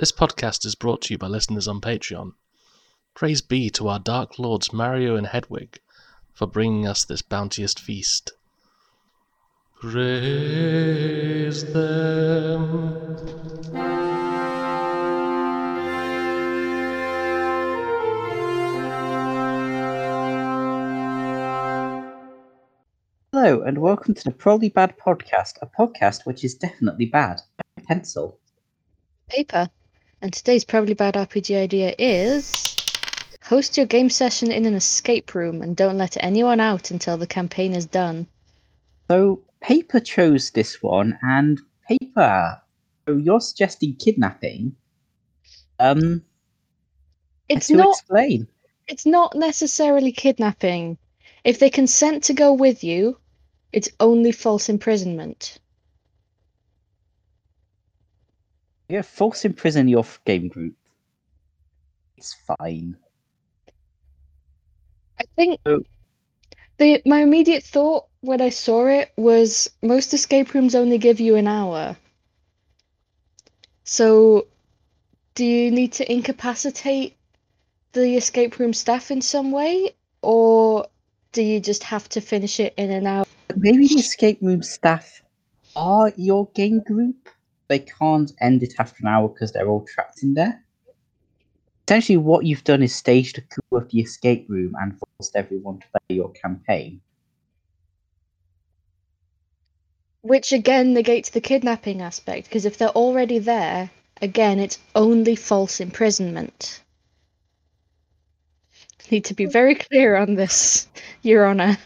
This 0.00 0.12
podcast 0.12 0.64
is 0.64 0.74
brought 0.74 1.02
to 1.02 1.12
you 1.12 1.18
by 1.18 1.26
listeners 1.26 1.68
on 1.68 1.82
Patreon. 1.82 2.32
Praise 3.12 3.42
be 3.42 3.68
to 3.68 3.86
our 3.88 3.98
Dark 3.98 4.38
Lords 4.38 4.72
Mario 4.72 5.14
and 5.14 5.26
Hedwig 5.26 5.78
for 6.32 6.46
bringing 6.46 6.86
us 6.86 7.04
this 7.04 7.20
bounteous 7.20 7.74
feast. 7.74 8.32
Praise 9.78 11.70
them. 11.74 12.96
Hello, 23.34 23.60
and 23.60 23.76
welcome 23.76 24.14
to 24.14 24.24
the 24.24 24.30
Probably 24.30 24.70
Bad 24.70 24.96
Podcast, 24.96 25.58
a 25.60 25.66
podcast 25.66 26.24
which 26.24 26.42
is 26.42 26.54
definitely 26.54 27.04
bad. 27.04 27.42
Pencil. 27.86 28.38
paper. 29.28 29.68
And 30.22 30.32
today's 30.32 30.64
probably 30.64 30.94
bad 30.94 31.14
RPG 31.14 31.56
idea 31.56 31.94
is 31.98 32.76
host 33.42 33.76
your 33.76 33.86
game 33.86 34.10
session 34.10 34.52
in 34.52 34.66
an 34.66 34.74
escape 34.74 35.34
room 35.34 35.62
and 35.62 35.74
don't 35.76 35.96
let 35.98 36.22
anyone 36.22 36.60
out 36.60 36.90
until 36.90 37.16
the 37.16 37.26
campaign 37.26 37.74
is 37.74 37.86
done. 37.86 38.26
So, 39.08 39.42
Paper 39.60 40.00
chose 40.00 40.50
this 40.50 40.82
one, 40.82 41.18
and 41.22 41.58
Paper, 41.88 42.60
so 43.06 43.16
you're 43.16 43.40
suggesting 43.40 43.96
kidnapping. 43.96 44.76
Um, 45.78 46.22
It's 47.48 47.70
not 47.70 47.96
explain. 47.98 48.46
it's 48.88 49.06
not 49.06 49.34
necessarily 49.34 50.12
kidnapping. 50.12 50.98
If 51.44 51.58
they 51.58 51.70
consent 51.70 52.24
to 52.24 52.34
go 52.34 52.52
with 52.52 52.84
you, 52.84 53.18
it's 53.72 53.88
only 53.98 54.32
false 54.32 54.68
imprisonment. 54.68 55.58
Yeah, 58.90 59.02
false 59.02 59.44
imprison 59.44 59.86
your 59.86 60.00
f- 60.00 60.20
game 60.24 60.48
group. 60.48 60.74
It's 62.16 62.34
fine. 62.34 62.96
I 65.20 65.24
think 65.36 65.60
So- 65.64 65.84
the 66.78 67.00
my 67.06 67.20
immediate 67.22 67.62
thought 67.62 68.06
when 68.22 68.40
I 68.40 68.48
saw 68.48 68.88
it 68.88 69.12
was 69.16 69.70
most 69.80 70.12
escape 70.12 70.54
rooms 70.54 70.74
only 70.74 70.98
give 70.98 71.20
you 71.20 71.36
an 71.36 71.46
hour. 71.46 71.96
So 73.84 74.48
do 75.36 75.44
you 75.44 75.70
need 75.70 75.92
to 75.92 76.12
incapacitate 76.12 77.16
the 77.92 78.16
escape 78.16 78.58
room 78.58 78.72
staff 78.72 79.12
in 79.12 79.22
some 79.22 79.52
way 79.52 79.94
or 80.20 80.88
do 81.30 81.42
you 81.44 81.60
just 81.60 81.84
have 81.84 82.08
to 82.08 82.20
finish 82.20 82.58
it 82.58 82.74
in 82.76 82.90
an 82.90 83.06
hour? 83.06 83.24
Maybe 83.56 83.86
the 83.86 84.00
escape 84.00 84.38
room 84.42 84.64
staff 84.64 85.22
are 85.76 86.12
your 86.16 86.48
game 86.54 86.80
group. 86.80 87.28
They 87.70 87.78
can't 87.78 88.32
end 88.40 88.64
it 88.64 88.74
after 88.80 88.96
an 89.02 89.06
hour 89.06 89.28
because 89.28 89.52
they're 89.52 89.68
all 89.68 89.86
trapped 89.86 90.24
in 90.24 90.34
there. 90.34 90.64
Essentially, 91.86 92.16
what 92.16 92.44
you've 92.44 92.64
done 92.64 92.82
is 92.82 92.92
staged 92.92 93.38
a 93.38 93.42
coup 93.42 93.76
of 93.76 93.88
the 93.90 94.00
escape 94.00 94.46
room 94.48 94.74
and 94.80 94.98
forced 94.98 95.36
everyone 95.36 95.78
to 95.78 95.86
play 95.86 96.16
your 96.16 96.32
campaign. 96.32 97.00
Which 100.22 100.50
again 100.50 100.94
negates 100.94 101.30
the 101.30 101.40
kidnapping 101.40 102.02
aspect 102.02 102.48
because 102.48 102.64
if 102.64 102.76
they're 102.76 102.88
already 102.88 103.38
there, 103.38 103.92
again 104.20 104.58
it's 104.58 104.80
only 104.96 105.36
false 105.36 105.78
imprisonment. 105.78 106.82
Need 109.12 109.26
to 109.26 109.34
be 109.34 109.46
very 109.46 109.76
clear 109.76 110.16
on 110.16 110.34
this, 110.34 110.88
Your 111.22 111.46
Honor. 111.46 111.78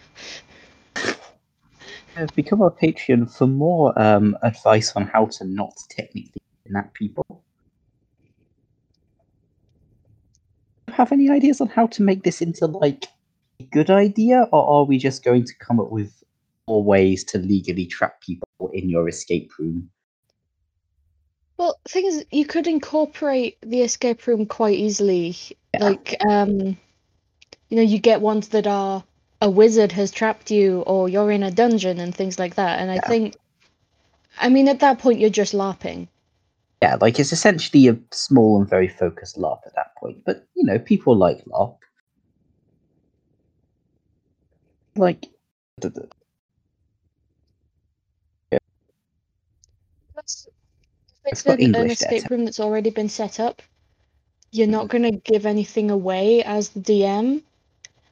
Uh, 2.17 2.27
Become 2.37 2.63
a 2.63 2.71
Patreon 2.71 3.29
for 3.37 3.47
more 3.47 3.99
um, 4.01 4.37
advice 4.43 4.95
on 4.95 5.07
how 5.07 5.27
to 5.27 5.45
not 5.45 5.73
technically 5.91 6.41
kidnap 6.63 6.95
people. 6.95 7.43
Have 10.89 11.11
any 11.11 11.29
ideas 11.29 11.61
on 11.61 11.67
how 11.67 11.89
to 11.89 12.03
make 12.03 12.23
this 12.23 12.41
into 12.41 12.67
like 12.67 13.07
a 13.59 13.65
good 13.65 13.91
idea, 13.91 14.47
or 14.53 14.65
are 14.69 14.85
we 14.85 14.97
just 14.97 15.25
going 15.25 15.45
to 15.45 15.55
come 15.59 15.81
up 15.81 15.91
with 15.91 16.23
more 16.69 16.85
ways 16.85 17.25
to 17.25 17.39
legally 17.39 17.87
trap 17.87 18.21
people 18.21 18.71
in 18.73 18.89
your 18.89 19.09
escape 19.09 19.51
room? 19.59 19.91
Well, 21.57 21.79
thing 21.89 22.07
is, 22.07 22.25
you 22.31 22.47
could 22.47 22.69
incorporate 22.69 23.59
the 23.61 23.83
escape 23.83 24.27
room 24.29 24.47
quite 24.47 24.79
easily. 24.79 25.37
Yeah. 25.73 25.85
Like, 25.85 26.17
um, 26.29 26.79
you 27.69 27.77
know, 27.77 27.83
you 27.83 27.99
get 27.99 28.21
ones 28.21 28.49
that 28.49 28.69
are 28.69 29.03
a 29.45 29.51
wizard 29.51 29.93
has 29.93 30.11
trapped 30.11 30.51
you, 30.51 30.81
or 30.87 31.07
you're 31.07 31.31
in 31.31 31.43
a 31.43 31.51
dungeon, 31.51 32.01
and 32.01 32.15
things 32.15 32.39
like 32.39 32.55
that. 32.55 32.81
And 32.81 32.91
I 32.91 32.95
Yeah. 32.95 33.09
think, 33.09 33.37
I 34.39 34.49
mean, 34.49 34.69
at 34.69 34.81
that 34.81 34.99
point, 34.99 35.21
you're 35.21 35.29
just 35.29 35.53
LARPing. 35.53 36.09
Yeah, 36.81 36.97
like 36.99 37.21
it's 37.21 37.33
essentially 37.33 37.89
a 37.89 37.99
small 38.11 38.59
and 38.59 38.69
very 38.69 38.89
focused 38.89 39.37
LARP 39.37 39.61
at 39.67 39.75
that 39.75 39.95
point. 39.97 40.25
But 40.25 40.47
you 40.55 40.65
know, 40.65 40.79
people 40.79 41.15
like 41.15 41.45
LARP. 41.45 41.77
Like, 44.97 45.27
Plus, 50.15 50.49
if 51.27 51.33
it's 51.33 51.45
an, 51.45 51.53
an 51.53 51.61
English 51.61 51.99
there, 51.99 52.15
escape 52.15 52.31
room 52.31 52.47
that's 52.47 52.61
already 52.61 52.91
been 52.91 53.11
set 53.11 53.41
up, 53.41 53.61
you're 54.53 54.67
hmm. 54.67 54.73
not 54.73 54.89
going 54.89 55.03
to 55.03 55.11
give 55.33 55.45
anything 55.45 55.91
away 55.91 56.43
as 56.43 56.71
the 56.71 56.81
DM. 56.81 57.43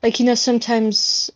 Like, 0.03 0.19
you 0.19 0.27
know, 0.27 0.35
sometimes 0.35 1.31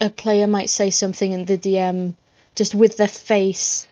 a 0.00 0.10
player 0.10 0.46
might 0.46 0.70
say 0.70 0.90
something 0.90 1.32
and 1.32 1.46
the 1.46 1.58
DM, 1.58 2.14
just 2.54 2.74
with 2.74 2.96
their 2.96 3.08
face, 3.08 3.86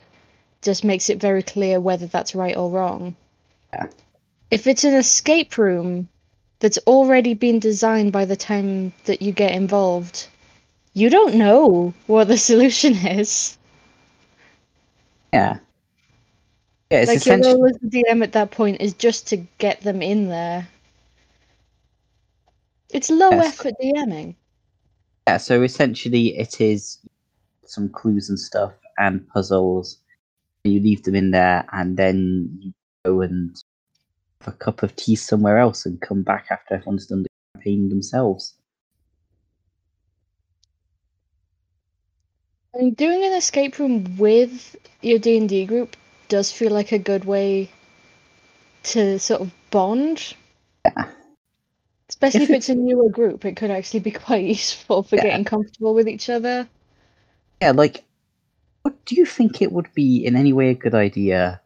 just 0.62 0.84
makes 0.84 1.08
it 1.08 1.20
very 1.20 1.42
clear 1.42 1.80
whether 1.80 2.06
that's 2.06 2.34
right 2.34 2.56
or 2.56 2.70
wrong. 2.70 3.16
Yeah. 3.72 3.86
If 4.50 4.66
it's 4.66 4.84
an 4.84 4.94
escape 4.94 5.56
room 5.58 6.08
that's 6.60 6.78
already 6.86 7.34
been 7.34 7.58
designed 7.58 8.12
by 8.12 8.24
the 8.24 8.36
time 8.36 8.92
that 9.04 9.22
you 9.22 9.32
get 9.32 9.52
involved, 9.52 10.26
you 10.94 11.10
don't 11.10 11.34
know 11.36 11.94
what 12.06 12.28
the 12.28 12.38
solution 12.50 12.94
is. 12.94 13.56
yeah, 15.32 15.58
yeah. 16.90 17.00
It's 17.02 17.26
like 17.26 17.26
your 17.26 17.54
role 17.54 17.66
as 17.66 17.78
the 17.78 17.88
DM 17.88 18.22
at 18.22 18.32
that 18.32 18.50
point 18.50 18.80
is 18.80 18.94
just 18.94 19.28
to 19.28 19.36
get 19.58 19.80
them 19.82 20.02
in 20.02 20.28
there. 20.28 20.68
It's 22.90 23.10
low 23.10 23.30
Yes. 23.30 23.48
effort 23.54 23.74
DMing. 23.80 24.36
yeah. 25.26 25.36
So 25.36 25.62
essentially, 25.62 26.36
it 26.38 26.60
is 26.60 26.98
some 27.64 27.88
clues 27.90 28.28
and 28.30 28.38
stuff 28.38 28.72
and 28.98 29.26
puzzles. 29.28 29.98
You 30.64 30.80
leave 30.80 31.02
them 31.04 31.14
in 31.14 31.30
there, 31.30 31.64
and 31.72 31.96
then 31.96 32.58
you 32.60 32.72
go 33.04 33.20
and 33.22 33.56
have 34.42 34.54
a 34.54 34.56
cup 34.56 34.82
of 34.82 34.94
tea 34.96 35.16
somewhere 35.16 35.58
else, 35.58 35.86
and 35.86 36.00
come 36.00 36.22
back 36.22 36.46
after 36.50 36.74
everyone's 36.74 37.06
done 37.06 37.22
the 37.22 37.28
campaign 37.54 37.88
themselves. 37.88 38.54
I 42.74 42.78
mean, 42.78 42.94
doing 42.94 43.24
an 43.24 43.32
escape 43.32 43.78
room 43.78 44.16
with 44.18 44.76
your 45.00 45.18
D 45.18 45.36
and 45.38 45.48
D 45.48 45.64
group 45.66 45.96
does 46.28 46.52
feel 46.52 46.72
like 46.72 46.92
a 46.92 46.98
good 46.98 47.24
way 47.24 47.70
to 48.84 49.18
sort 49.18 49.40
of 49.40 49.52
bond. 49.70 50.34
Yeah. 50.84 51.10
Especially 52.08 52.44
If 52.44 52.50
if 52.50 52.56
it's 52.56 52.68
a 52.68 52.74
newer 52.74 53.10
group, 53.10 53.44
it 53.44 53.56
could 53.56 53.70
actually 53.70 54.00
be 54.00 54.10
quite 54.26 54.44
useful 54.44 55.02
for 55.02 55.16
Yeah. 55.16 55.22
getting 55.24 55.44
comfortable 55.44 55.94
with 55.94 56.08
each 56.08 56.30
other. 56.30 56.68
Yeah, 57.62 57.72
like, 57.72 58.04
what 58.82 59.04
do 59.04 59.16
you 59.16 59.26
think 59.26 59.60
it 59.60 59.72
would 59.72 59.92
be 59.94 60.24
in 60.24 60.36
any 60.36 60.52
way 60.52 60.70
a 60.70 60.74
good 60.74 60.94
idea 60.94 61.60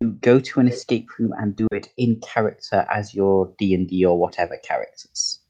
to 0.00 0.10
go 0.12 0.40
to 0.40 0.60
an 0.60 0.68
escape 0.68 1.08
room 1.18 1.32
and 1.38 1.54
do 1.56 1.66
it 1.72 1.88
in 1.96 2.20
character 2.20 2.86
as 2.90 3.14
your 3.14 3.52
D 3.58 3.74
and 3.74 3.88
D 3.88 4.04
or 4.04 4.18
whatever 4.18 4.56
characters? 4.56 5.40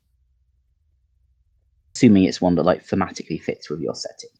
Assuming 1.94 2.24
it's 2.24 2.40
one 2.40 2.54
that 2.54 2.64
like 2.64 2.86
thematically 2.86 3.40
fits 3.40 3.68
with 3.68 3.80
your 3.80 3.94
setting. 3.94 4.30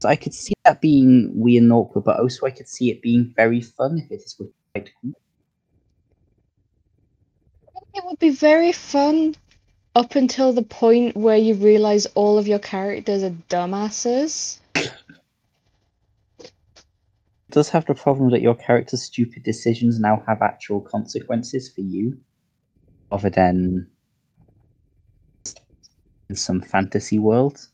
So 0.00 0.08
I 0.08 0.16
could 0.16 0.34
see 0.34 0.52
that 0.64 0.80
being 0.82 1.30
weird 1.34 1.62
and 1.62 1.72
awkward, 1.72 2.04
but 2.04 2.18
also 2.20 2.44
I 2.44 2.50
could 2.50 2.68
see 2.68 2.90
it 2.90 3.00
being 3.00 3.32
very 3.36 3.60
fun 3.62 3.98
if 3.98 4.10
it 4.10 4.22
is 4.24 4.36
with 4.38 4.48
the 4.48 4.80
right 4.80 4.90
group. 5.00 5.14
It 7.94 8.04
would 8.04 8.18
be 8.18 8.30
very 8.30 8.72
fun 8.72 9.36
up 9.94 10.16
until 10.16 10.52
the 10.52 10.62
point 10.62 11.16
where 11.16 11.36
you 11.36 11.54
realize 11.54 12.06
all 12.14 12.38
of 12.38 12.48
your 12.48 12.58
characters 12.58 13.22
are 13.22 13.34
dumbasses. 13.48 14.58
It 14.74 16.52
does 17.50 17.68
have 17.68 17.86
the 17.86 17.94
problem 17.94 18.30
that 18.30 18.42
your 18.42 18.56
character's 18.56 19.02
stupid 19.02 19.44
decisions 19.44 20.00
now 20.00 20.24
have 20.26 20.42
actual 20.42 20.80
consequences 20.80 21.70
for 21.70 21.82
you, 21.82 22.18
other 23.12 23.30
than 23.30 23.88
in 26.28 26.34
some 26.34 26.60
fantasy 26.60 27.20
world. 27.20 27.68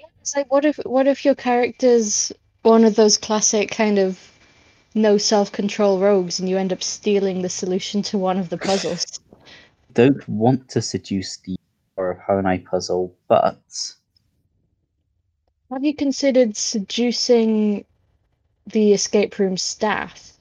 Yeah, 0.00 0.06
it's 0.20 0.34
like 0.34 0.50
what 0.50 0.64
if 0.64 0.76
what 0.86 1.06
if 1.06 1.26
your 1.26 1.34
character's 1.34 2.32
one 2.62 2.84
of 2.84 2.94
those 2.94 3.18
classic 3.18 3.70
kind 3.70 3.98
of 3.98 4.18
no 4.94 5.18
self-control 5.18 5.98
rogues 5.98 6.38
and 6.38 6.48
you 6.48 6.56
end 6.56 6.72
up 6.72 6.82
stealing 6.82 7.42
the 7.42 7.48
solution 7.48 8.02
to 8.02 8.18
one 8.18 8.38
of 8.38 8.48
the 8.48 8.58
puzzles? 8.58 9.20
Don't 9.92 10.26
want 10.28 10.68
to 10.70 10.82
seduce 10.82 11.36
the 11.38 11.56
or 11.96 12.12
of 12.12 12.18
Hanoi 12.18 12.64
puzzle, 12.64 13.14
but 13.28 13.62
Have 15.70 15.84
you 15.84 15.94
considered 15.94 16.56
seducing 16.56 17.84
the 18.66 18.92
escape 18.92 19.38
room 19.38 19.56
staff. 19.56 20.32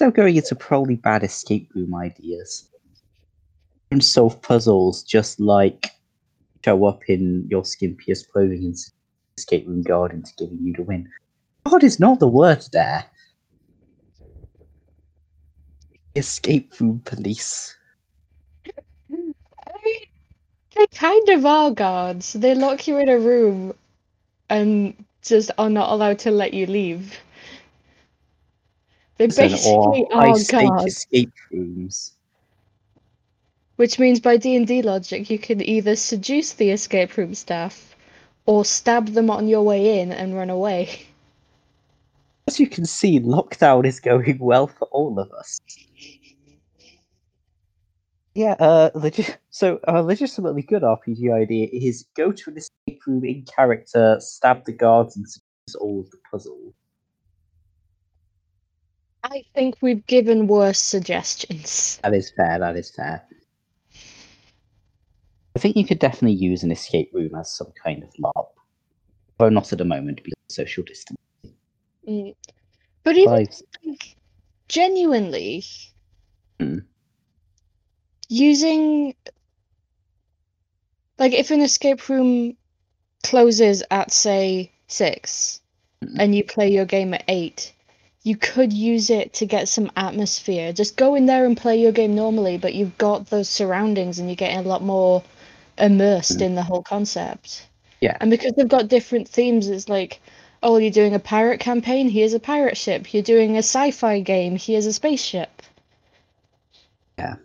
Of 0.00 0.14
going 0.14 0.36
into 0.36 0.54
probably 0.54 0.94
bad 0.94 1.24
escape 1.24 1.70
room 1.74 1.94
ideas, 1.94 2.70
and 3.90 4.02
solve 4.02 4.40
puzzles 4.40 5.02
just 5.02 5.40
like 5.40 5.90
show 6.64 6.84
up 6.86 7.00
in 7.08 7.46
your 7.50 7.62
skimpiest 7.62 8.28
clothing 8.28 8.64
and 8.64 8.76
escape 9.36 9.66
room 9.66 9.82
guard 9.82 10.12
into 10.12 10.30
giving 10.38 10.58
you 10.62 10.72
the 10.74 10.82
win. 10.82 11.10
God 11.68 11.84
is 11.84 12.00
not 12.00 12.18
the 12.20 12.28
word 12.28 12.64
there. 12.72 13.04
Escape 16.14 16.78
room 16.80 17.00
police. 17.04 17.76
I 19.12 19.16
mean, 19.84 20.00
they 20.76 20.86
kind 20.94 21.28
of 21.28 21.46
are 21.46 21.70
guards. 21.70 22.32
They 22.32 22.54
lock 22.54 22.86
you 22.88 22.98
in 22.98 23.08
a 23.08 23.18
room 23.18 23.74
and 24.48 25.04
just 25.22 25.50
are 25.58 25.70
not 25.70 25.90
allowed 25.90 26.18
to 26.20 26.30
let 26.30 26.54
you 26.54 26.66
leave. 26.66 27.18
They 29.18 29.26
basically 29.26 30.06
are 30.12 30.38
guards. 30.48 30.86
escape 30.86 31.32
rooms. 31.52 32.12
Which 33.76 33.98
means 33.98 34.20
by 34.20 34.36
D&D 34.36 34.82
logic, 34.82 35.30
you 35.30 35.38
can 35.38 35.62
either 35.62 35.96
seduce 35.96 36.52
the 36.52 36.70
escape 36.70 37.16
room 37.16 37.34
staff 37.34 37.94
or 38.46 38.64
stab 38.64 39.08
them 39.08 39.30
on 39.30 39.48
your 39.48 39.62
way 39.62 40.00
in 40.00 40.12
and 40.12 40.34
run 40.34 40.50
away. 40.50 41.06
As 42.50 42.58
you 42.58 42.66
can 42.66 42.84
see, 42.84 43.20
lockdown 43.20 43.86
is 43.86 44.00
going 44.00 44.38
well 44.40 44.66
for 44.66 44.88
all 44.88 45.20
of 45.20 45.30
us. 45.30 45.60
Yeah, 48.34 48.56
uh, 48.58 48.90
legi- 48.90 49.36
so 49.50 49.78
a 49.86 50.02
legitimately 50.02 50.62
good 50.62 50.82
RPG 50.82 51.32
idea 51.32 51.68
is 51.72 52.06
go 52.16 52.32
to 52.32 52.50
an 52.50 52.56
escape 52.56 53.06
room 53.06 53.24
in 53.24 53.44
character, 53.44 54.16
stab 54.18 54.64
the 54.64 54.72
guards, 54.72 55.16
and 55.16 55.28
solve 55.28 55.80
all 55.80 56.00
of 56.00 56.10
the 56.10 56.16
puzzles. 56.28 56.74
I 59.22 59.44
think 59.54 59.76
we've 59.80 60.04
given 60.08 60.48
worse 60.48 60.80
suggestions. 60.80 62.00
That 62.02 62.14
is 62.14 62.32
fair. 62.36 62.58
That 62.58 62.74
is 62.74 62.90
fair. 62.90 63.22
I 65.54 65.60
think 65.60 65.76
you 65.76 65.86
could 65.86 66.00
definitely 66.00 66.36
use 66.36 66.64
an 66.64 66.72
escape 66.72 67.12
room 67.14 67.36
as 67.36 67.56
some 67.56 67.72
kind 67.80 68.02
of 68.02 68.10
LARP, 68.20 68.48
though 69.38 69.50
not 69.50 69.70
at 69.70 69.78
the 69.78 69.84
moment 69.84 70.16
because 70.24 70.34
of 70.48 70.52
social 70.52 70.82
distance. 70.82 71.16
Mm. 72.10 72.34
But 73.04 73.16
even 73.16 73.32
like, 73.32 74.16
genuinely, 74.68 75.64
Hmm. 76.58 76.78
using 78.28 79.14
like 81.18 81.32
if 81.32 81.50
an 81.50 81.60
escape 81.60 82.08
room 82.08 82.56
closes 83.22 83.82
at 83.90 84.10
say 84.10 84.72
six 84.88 85.60
Mhm. 86.02 86.16
and 86.18 86.34
you 86.34 86.42
play 86.44 86.70
your 86.70 86.84
game 86.84 87.14
at 87.14 87.24
eight, 87.28 87.72
you 88.22 88.36
could 88.36 88.72
use 88.72 89.10
it 89.10 89.32
to 89.34 89.46
get 89.46 89.68
some 89.68 89.90
atmosphere. 89.96 90.72
Just 90.72 90.96
go 90.96 91.14
in 91.14 91.26
there 91.26 91.46
and 91.46 91.56
play 91.56 91.80
your 91.80 91.92
game 91.92 92.14
normally, 92.14 92.58
but 92.58 92.74
you've 92.74 92.98
got 92.98 93.26
those 93.30 93.48
surroundings 93.48 94.18
and 94.18 94.28
you're 94.28 94.36
getting 94.36 94.58
a 94.58 94.68
lot 94.68 94.82
more 94.82 95.22
immersed 95.78 96.38
Mhm. 96.38 96.42
in 96.42 96.54
the 96.54 96.62
whole 96.62 96.82
concept. 96.82 97.68
Yeah. 98.00 98.16
And 98.20 98.30
because 98.30 98.52
they've 98.54 98.68
got 98.68 98.88
different 98.88 99.28
themes, 99.28 99.68
it's 99.68 99.88
like, 99.88 100.20
oh, 100.62 100.76
you're 100.76 100.90
doing 100.90 101.14
a 101.14 101.18
pirate 101.18 101.60
campaign, 101.60 102.08
here's 102.08 102.34
a 102.34 102.40
pirate 102.40 102.76
ship. 102.76 103.12
You're 103.12 103.22
doing 103.22 103.56
a 103.56 103.58
sci 103.58 103.90
fi 103.90 104.20
game, 104.20 104.56
here's 104.56 104.86
a 104.86 104.92
spaceship. 104.92 105.62
Yeah. 107.18 107.36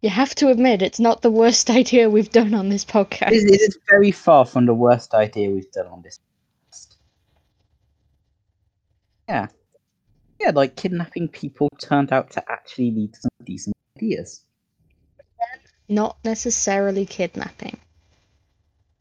You 0.00 0.10
have 0.10 0.34
to 0.36 0.48
admit, 0.48 0.82
it's 0.82 1.00
not 1.00 1.22
the 1.22 1.30
worst 1.30 1.70
idea 1.80 2.10
we've 2.10 2.30
done 2.30 2.54
on 2.54 2.68
this 2.68 2.84
podcast. 2.84 3.32
It 3.32 3.34
is, 3.34 3.44
it 3.44 3.60
is 3.60 3.78
very 3.88 4.10
far 4.10 4.44
from 4.44 4.66
the 4.66 4.74
worst 4.74 5.14
idea 5.14 5.50
we've 5.50 5.70
done 5.70 5.86
on 5.86 6.02
this. 6.02 6.18
podcast. 6.18 6.96
Yeah. 9.28 9.46
Yeah, 10.40 10.50
like 10.50 10.74
kidnapping 10.74 11.28
people 11.28 11.68
turned 11.78 12.12
out 12.12 12.32
to 12.32 12.42
actually 12.50 12.90
lead 12.90 13.14
to 13.14 13.20
some 13.20 13.30
decent 13.44 13.76
ideas. 13.96 14.44
Not 15.88 16.16
necessarily 16.24 17.06
kidnapping. 17.06 17.78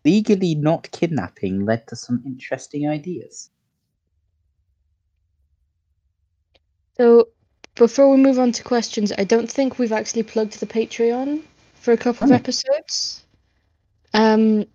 Legally 0.03 0.56
not 0.56 0.89
kidnapping 0.92 1.65
led 1.65 1.88
to 1.88 1.95
some 1.95 2.24
interesting 2.25 2.89
ideas. 2.89 3.50
So, 6.98 7.30
before 7.75 8.09
we 8.12 8.18
move 8.18 8.39
on 8.39 8.51
to 8.53 8.63
questions, 8.63 9.12
I 9.18 9.24
don't 9.24 9.50
think 9.50 9.80
we've 9.80 9.92
actually 9.92 10.24
plugged 10.24 10.59
the 10.59 10.65
Patreon 10.65 11.42
for 11.75 11.92
a 11.94 11.98
couple 11.98 12.25
of 12.25 12.31
Oh. 12.31 12.36
episodes. 12.36 13.24
Um, 14.13 14.65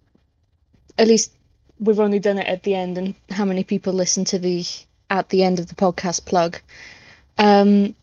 at 0.99 1.09
least 1.09 1.33
we've 1.79 2.01
only 2.01 2.19
done 2.19 2.39
it 2.39 2.47
at 2.47 2.63
the 2.63 2.75
end, 2.75 2.97
and 2.99 3.15
how 3.31 3.45
many 3.45 3.65
people 3.65 3.93
listen 3.93 4.25
to 4.27 4.39
the 4.39 4.65
at 5.11 5.29
the 5.29 5.43
end 5.43 5.59
of 5.59 5.67
the 5.69 5.75
podcast 5.75 6.25
plug? 6.25 6.59
Um, 7.39 7.95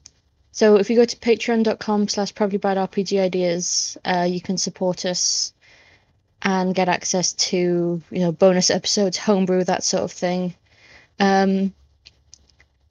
so 0.51 0.75
if 0.75 0.89
you 0.89 0.95
go 0.95 1.05
to 1.05 1.17
patreon.com 1.17 2.07
slash 2.07 2.35
probably 2.35 2.59
bad 2.59 2.77
RPG 2.77 3.19
ideas, 3.19 3.97
uh, 4.05 4.27
you 4.29 4.39
can 4.39 4.57
support 4.57 5.05
us 5.05 5.52
and 6.43 6.75
get 6.75 6.89
access 6.89 7.33
to 7.33 8.01
you 8.11 8.19
know 8.19 8.31
bonus 8.31 8.69
episodes, 8.69 9.17
homebrew, 9.17 9.63
that 9.63 9.83
sort 9.83 10.03
of 10.03 10.11
thing. 10.11 10.53
Um, 11.19 11.73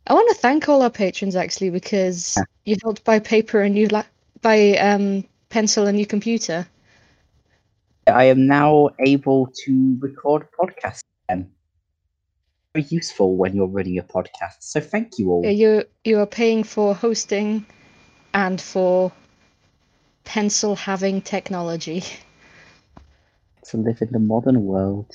I 0.06 0.14
want 0.14 0.28
to 0.30 0.34
thank 0.34 0.68
all 0.68 0.82
our 0.82 0.90
patrons 0.90 1.36
actually 1.36 1.70
because 1.70 2.38
you 2.64 2.76
helped 2.82 3.04
buy 3.04 3.18
paper 3.18 3.60
and 3.60 3.76
you 3.78 3.88
la- 3.88 4.04
buy 4.40 4.76
um, 4.78 5.24
pencil 5.48 5.86
and 5.86 5.98
your 5.98 6.06
computer. 6.06 6.66
I 8.06 8.24
am 8.24 8.46
now 8.46 8.90
able 9.06 9.52
to 9.64 9.96
record 10.00 10.48
podcasts 10.58 11.04
again. 11.28 11.52
Very 12.74 12.86
useful 12.88 13.36
when 13.36 13.54
you're 13.54 13.66
running 13.66 13.98
a 13.98 14.02
podcast. 14.02 14.56
So 14.60 14.80
thank 14.80 15.18
you 15.18 15.30
all. 15.30 15.44
Yeah, 15.44 15.50
you 15.50 15.84
you 16.04 16.18
are 16.18 16.26
paying 16.26 16.64
for 16.64 16.94
hosting 16.94 17.64
and 18.34 18.60
for 18.60 19.12
pencil 20.24 20.74
having 20.74 21.20
technology. 21.20 22.02
to 23.68 23.76
live 23.76 24.02
in 24.02 24.10
the 24.12 24.18
modern 24.18 24.64
world. 24.64 25.12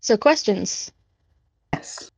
So 0.00 0.16
questions. 0.16 0.92
Yes. 1.72 2.10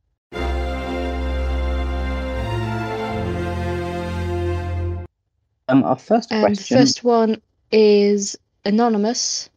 Um, 5.69 5.83
our 5.85 5.97
first 5.97 6.31
And 6.31 6.57
the 6.57 6.63
first 6.63 7.03
one 7.03 7.41
is 7.73 8.37
anonymous. 8.65 9.51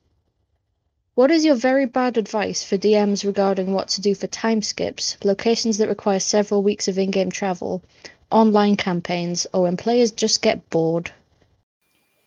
What 1.16 1.32
is 1.32 1.44
your 1.44 1.56
very 1.56 1.86
bad 1.86 2.18
advice 2.18 2.64
for 2.64 2.78
DMs 2.78 3.26
regarding 3.26 3.74
what 3.74 3.90
to 3.90 4.02
do 4.02 4.16
for 4.16 4.28
time 4.28 4.62
skips, 4.62 5.18
locations 5.24 5.78
that 5.78 5.90
require 5.90 6.20
several 6.20 6.64
weeks 6.64 6.88
of 6.88 6.98
in-game 6.98 7.30
travel, 7.30 7.84
online 8.32 8.76
campaigns, 8.76 9.46
or 9.54 9.64
when 9.64 9.76
players 9.76 10.12
just 10.12 10.42
get 10.42 10.70
bored? 10.70 11.12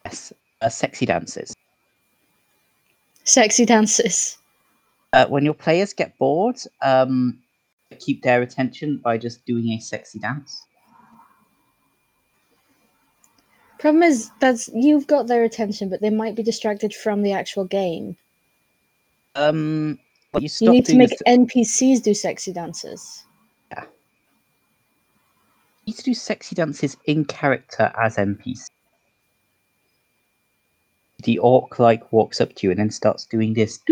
Yes, 0.05 0.33
uh, 0.61 0.69
sexy 0.69 1.07
dances. 1.07 1.55
Sexy 3.25 3.65
dances. 3.65 4.39
Uh, 5.13 5.27
when 5.27 5.45
your 5.45 5.55
players 5.55 5.93
get 5.93 6.17
bored, 6.19 6.57
um, 6.81 7.39
keep 7.99 8.23
their 8.23 8.43
attention 8.43 8.99
by 8.99 9.19
just 9.19 9.45
doing 9.45 9.69
a 9.71 9.79
sexy 9.79 10.19
dance. 10.19 10.67
Problem 13.79 14.03
is 14.05 14.31
that's 14.41 14.71
you've 14.73 15.07
got 15.07 15.27
their 15.27 15.43
attention, 15.45 15.89
but 15.89 16.01
they 16.01 16.11
might 16.11 16.37
be 16.37 16.43
distracted 16.43 16.95
from 16.95 17.23
the 17.23 17.33
actual 17.33 17.65
game. 17.65 18.17
Um, 19.35 19.99
you, 20.39 20.49
You 20.61 20.71
need 20.71 20.87
to 20.87 20.97
make 20.97 21.11
NPCs 21.27 22.03
do 22.03 22.15
sexy 22.15 22.53
dances. 22.53 23.25
Yeah. 23.71 23.85
you 25.85 25.93
need 25.93 25.97
to 25.97 26.03
do 26.05 26.15
sexy 26.15 26.55
dances 26.55 26.97
in 27.07 27.25
character 27.25 27.93
as 28.01 28.17
NPC. 28.17 28.69
The 31.23 31.39
orc 31.39 31.79
like 31.79 32.13
walks 32.13 32.41
up 32.41 32.55
to 32.57 32.67
you 32.67 32.71
and 32.71 32.81
then 32.81 32.91
starts 32.91 33.25
doing 33.25 33.55
this. 33.55 33.79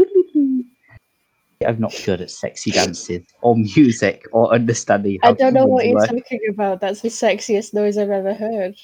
I'm 1.66 1.78
not 1.78 1.94
good 2.06 2.22
at 2.22 2.30
sexy 2.30 2.70
dances 2.70 3.26
or 3.42 3.54
music 3.54 4.25
or 4.32 4.52
understanding 4.52 5.18
I 5.22 5.32
don't 5.32 5.52
know 5.52 5.66
what 5.66 5.87
you're 5.87 6.06
talking 6.06 6.40
about. 6.49 6.80
That's 6.80 7.02
the 7.02 7.10
sexiest 7.10 7.75
noise 7.75 7.99
I've 7.99 8.08
ever 8.10 8.32
heard. 8.32 8.76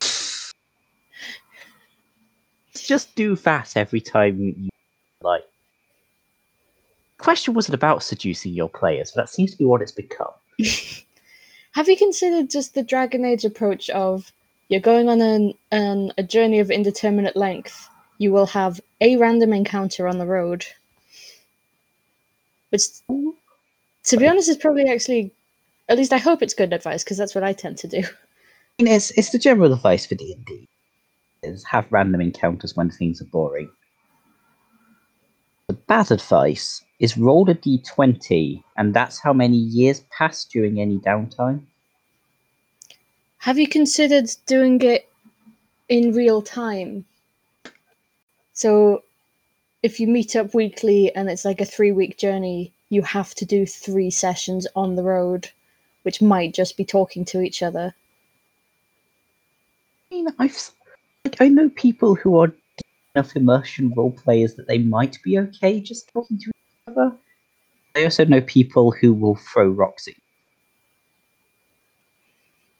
Just 2.74 3.16
do 3.16 3.34
that 3.36 3.76
every 3.76 4.00
time 4.00 4.38
you 4.40 4.68
like. 5.22 5.42
Question 7.18 7.54
wasn't 7.54 7.74
about 7.74 8.02
seducing 8.02 8.52
your 8.52 8.68
players, 8.68 9.10
but 9.12 9.22
that 9.22 9.30
seems 9.30 9.52
to 9.52 9.56
be 9.56 9.64
what 9.64 9.82
it's 9.82 9.90
become. 9.90 10.30
Have 11.72 11.88
you 11.88 11.96
considered 11.96 12.50
just 12.50 12.74
the 12.74 12.84
Dragon 12.84 13.24
Age 13.24 13.44
approach 13.44 13.90
of 13.90 14.30
you're 14.68 14.80
going 14.80 15.08
on 15.08 15.20
an, 15.20 15.54
an 15.70 16.12
a 16.18 16.22
journey 16.22 16.60
of 16.60 16.70
indeterminate 16.70 17.36
length? 17.36 17.88
You 18.18 18.32
will 18.32 18.46
have 18.46 18.80
a 19.00 19.16
random 19.16 19.52
encounter 19.52 20.08
on 20.08 20.18
the 20.18 20.26
road. 20.26 20.64
Which, 22.70 22.84
to 23.08 24.16
be 24.16 24.26
honest, 24.26 24.48
is 24.48 24.56
probably 24.56 24.88
actually, 24.88 25.32
at 25.88 25.98
least 25.98 26.12
I 26.12 26.18
hope 26.18 26.42
it's 26.42 26.54
good 26.54 26.72
advice 26.72 27.04
because 27.04 27.18
that's 27.18 27.34
what 27.34 27.44
I 27.44 27.52
tend 27.52 27.78
to 27.78 27.88
do. 27.88 28.02
I 28.78 28.82
mean, 28.82 28.92
it's 28.92 29.10
it's 29.12 29.30
the 29.30 29.38
general 29.38 29.72
advice 29.72 30.06
for 30.06 30.16
D 30.16 30.32
and 30.32 30.44
D 30.44 30.68
is 31.44 31.64
have 31.64 31.90
random 31.90 32.20
encounters 32.20 32.74
when 32.74 32.90
things 32.90 33.20
are 33.20 33.26
boring. 33.26 33.70
The 35.68 35.74
bad 35.74 36.10
advice 36.10 36.84
is 37.00 37.16
roll 37.16 37.48
a 37.48 37.54
d20, 37.54 38.62
and 38.76 38.94
that's 38.94 39.20
how 39.20 39.32
many 39.32 39.56
years 39.56 40.04
pass 40.16 40.44
during 40.44 40.80
any 40.80 40.98
downtime. 40.98 41.64
Have 43.44 43.58
you 43.58 43.68
considered 43.68 44.30
doing 44.46 44.80
it 44.80 45.06
in 45.90 46.14
real 46.14 46.40
time? 46.40 47.04
So, 48.54 49.02
if 49.82 50.00
you 50.00 50.06
meet 50.06 50.34
up 50.34 50.54
weekly 50.54 51.14
and 51.14 51.28
it's 51.28 51.44
like 51.44 51.60
a 51.60 51.66
three 51.66 51.92
week 51.92 52.16
journey, 52.16 52.72
you 52.88 53.02
have 53.02 53.34
to 53.34 53.44
do 53.44 53.66
three 53.66 54.10
sessions 54.10 54.66
on 54.74 54.94
the 54.94 55.02
road, 55.02 55.50
which 56.04 56.22
might 56.22 56.54
just 56.54 56.78
be 56.78 56.86
talking 56.86 57.22
to 57.26 57.42
each 57.42 57.62
other. 57.62 57.94
I 60.10 60.14
mean, 60.14 60.28
I've, 60.38 60.70
like, 61.26 61.36
I 61.38 61.48
know 61.48 61.68
people 61.68 62.14
who 62.14 62.38
are 62.38 62.50
enough 63.14 63.36
immersion 63.36 63.92
role 63.94 64.12
players 64.12 64.54
that 64.54 64.68
they 64.68 64.78
might 64.78 65.18
be 65.22 65.38
okay 65.38 65.80
just 65.80 66.10
talking 66.14 66.38
to 66.38 66.48
each 66.48 66.88
other. 66.88 67.14
I 67.94 68.04
also 68.04 68.24
know 68.24 68.40
people 68.40 68.90
who 68.90 69.12
will 69.12 69.36
throw 69.36 69.68
rocks 69.68 70.08
at 70.08 70.14
you, 70.14 70.22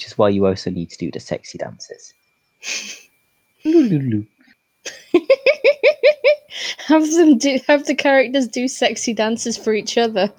which 0.04 0.12
is 0.12 0.18
why 0.18 0.28
you 0.28 0.46
also 0.46 0.70
need 0.70 0.90
to 0.90 0.99
do 0.99 1.11
the 1.11 1.18
sexy 1.18 1.56
dances. 1.56 2.12
Have 6.87 7.11
them 7.11 7.38
do 7.38 7.58
have 7.66 7.87
the 7.87 7.94
characters 7.94 8.46
do 8.46 8.68
sexy 8.68 9.14
dances 9.14 9.56
for 9.56 9.73
each 9.73 9.96
other. 9.96 10.30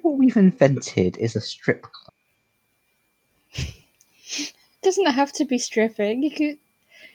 What 0.00 0.18
we've 0.18 0.36
invented 0.36 1.16
is 1.18 1.36
a 1.36 1.40
strip 1.40 1.82
club. 1.82 2.12
doesn't 4.82 5.06
have 5.06 5.32
to 5.34 5.44
be 5.44 5.58
stripping. 5.58 6.24
You 6.24 6.32
could 6.32 6.58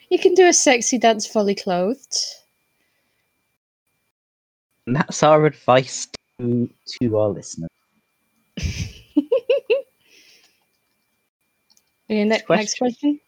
you 0.08 0.18
can 0.18 0.32
do 0.32 0.46
a 0.46 0.54
sexy 0.54 0.96
dance 0.96 1.26
fully 1.26 1.54
clothed. 1.54 2.16
And 4.86 4.96
that's 4.96 5.22
our 5.22 5.44
advice 5.44 6.08
to, 6.38 6.70
to 7.02 7.18
our 7.18 7.28
listeners. 7.28 7.68
Okay, 12.10 12.24
ne- 12.24 12.28
Next 12.28 12.48
next 12.48 12.78
question. 12.78 13.20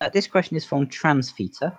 Uh, 0.00 0.08
this 0.10 0.26
question 0.26 0.56
is 0.56 0.64
from 0.64 0.86
Transfeter. 0.86 1.76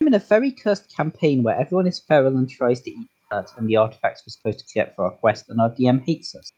I'm 0.00 0.08
in 0.08 0.14
a 0.14 0.18
very 0.18 0.52
cursed 0.52 0.94
campaign 0.94 1.42
where 1.42 1.58
everyone 1.58 1.86
is 1.86 1.98
feral 1.98 2.36
and 2.36 2.48
tries 2.48 2.82
to 2.82 2.90
eat 2.90 3.08
dirt 3.30 3.50
and 3.56 3.66
the 3.66 3.76
artifacts 3.76 4.22
we're 4.26 4.32
supposed 4.32 4.58
to 4.58 4.70
collect 4.70 4.96
for 4.96 5.06
our 5.06 5.12
quest, 5.12 5.48
and 5.48 5.58
our 5.62 5.70
DM 5.70 6.04
hates 6.04 6.34
us. 6.34 6.52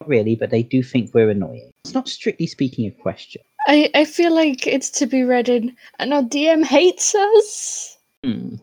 Not 0.00 0.08
really, 0.08 0.36
but 0.36 0.50
they 0.50 0.62
do 0.62 0.84
think 0.84 1.12
we're 1.12 1.30
annoying. 1.30 1.72
It's 1.84 1.94
not 1.94 2.08
strictly 2.08 2.46
speaking 2.46 2.86
a 2.86 3.02
question. 3.02 3.42
I, 3.66 3.90
I 3.96 4.04
feel 4.04 4.32
like 4.32 4.64
it's 4.68 4.90
to 4.90 5.06
be 5.06 5.24
read 5.24 5.48
in 5.48 5.74
and 5.98 6.14
our 6.14 6.22
DM 6.22 6.64
hates 6.64 7.16
us. 7.16 7.96
Hmm. 8.22 8.56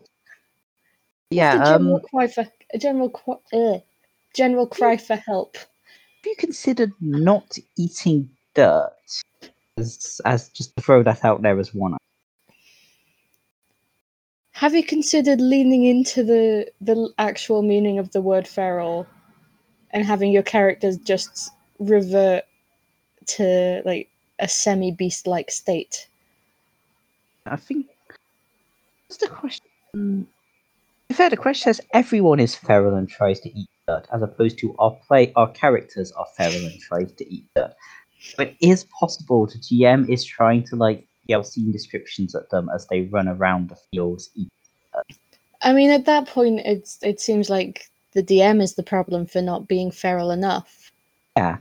Yeah, 1.30 1.62
general 1.64 1.96
um, 1.96 2.28
for 2.28 2.46
a 2.72 2.78
general 2.78 3.10
qu- 3.10 3.82
general 4.34 4.66
cry 4.66 4.96
for 4.96 5.16
help. 5.16 5.56
have 5.56 6.26
you 6.26 6.36
considered 6.36 6.92
not 7.00 7.56
eating 7.76 8.30
dirt? 8.54 8.92
As, 9.78 10.20
as 10.24 10.48
just 10.50 10.76
to 10.76 10.82
throw 10.82 11.02
that 11.02 11.24
out 11.24 11.42
there 11.42 11.58
as 11.58 11.74
one. 11.74 11.96
Have 14.52 14.74
you 14.74 14.84
considered 14.84 15.40
leaning 15.40 15.84
into 15.84 16.22
the 16.22 16.70
the 16.80 17.12
actual 17.18 17.62
meaning 17.62 17.98
of 17.98 18.12
the 18.12 18.20
word 18.20 18.46
feral 18.46 19.06
and 19.90 20.04
having 20.04 20.30
your 20.30 20.42
characters 20.42 20.96
just 20.98 21.50
revert 21.78 22.44
to 23.26 23.82
like 23.84 24.08
a 24.38 24.46
semi 24.48 24.92
beast 24.92 25.26
like 25.26 25.50
state? 25.50 26.08
I 27.46 27.56
think. 27.56 27.86
What's 29.08 29.16
the 29.18 29.28
question? 29.28 29.66
Be 31.08 31.14
fair, 31.14 31.30
the 31.30 31.36
question 31.36 31.74
says 31.74 31.80
everyone 31.92 32.40
is 32.40 32.54
feral 32.54 32.94
and 32.94 33.08
tries 33.08 33.40
to 33.40 33.58
eat 33.58 33.68
dirt, 33.86 34.06
as 34.12 34.22
opposed 34.22 34.58
to 34.58 34.74
our 34.78 34.96
play, 35.06 35.32
our 35.36 35.50
characters 35.52 36.12
are 36.12 36.26
feral 36.36 36.66
and 36.66 36.80
tries 36.80 37.12
to 37.12 37.32
eat 37.32 37.46
dirt. 37.54 37.74
But 38.36 38.48
it 38.48 38.56
is 38.60 38.84
possible 38.84 39.46
the 39.46 39.58
GM 39.58 40.08
is 40.08 40.24
trying 40.24 40.64
to 40.64 40.76
like 40.76 41.06
yell 41.26 41.44
scene 41.44 41.72
descriptions 41.72 42.34
at 42.34 42.50
them 42.50 42.68
as 42.74 42.86
they 42.86 43.02
run 43.02 43.28
around 43.28 43.68
the 43.68 43.76
fields. 43.90 44.30
I 45.62 45.72
mean, 45.72 45.90
at 45.90 46.04
that 46.06 46.26
point, 46.26 46.60
it's 46.64 46.98
it 47.02 47.20
seems 47.20 47.50
like 47.50 47.90
the 48.12 48.22
DM 48.22 48.62
is 48.62 48.74
the 48.74 48.82
problem 48.82 49.26
for 49.26 49.40
not 49.42 49.68
being 49.68 49.90
feral 49.90 50.30
enough. 50.30 50.92
Yeah. 51.36 51.58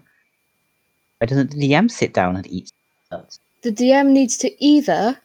Why 1.19 1.27
doesn't 1.27 1.51
the 1.51 1.57
DM 1.57 1.89
sit 1.89 2.13
down 2.13 2.35
and 2.35 2.47
eat 2.47 2.71
dirt? 3.11 3.37
The 3.61 3.71
DM 3.71 4.09
needs 4.09 4.37
to 4.39 4.63
either 4.63 5.19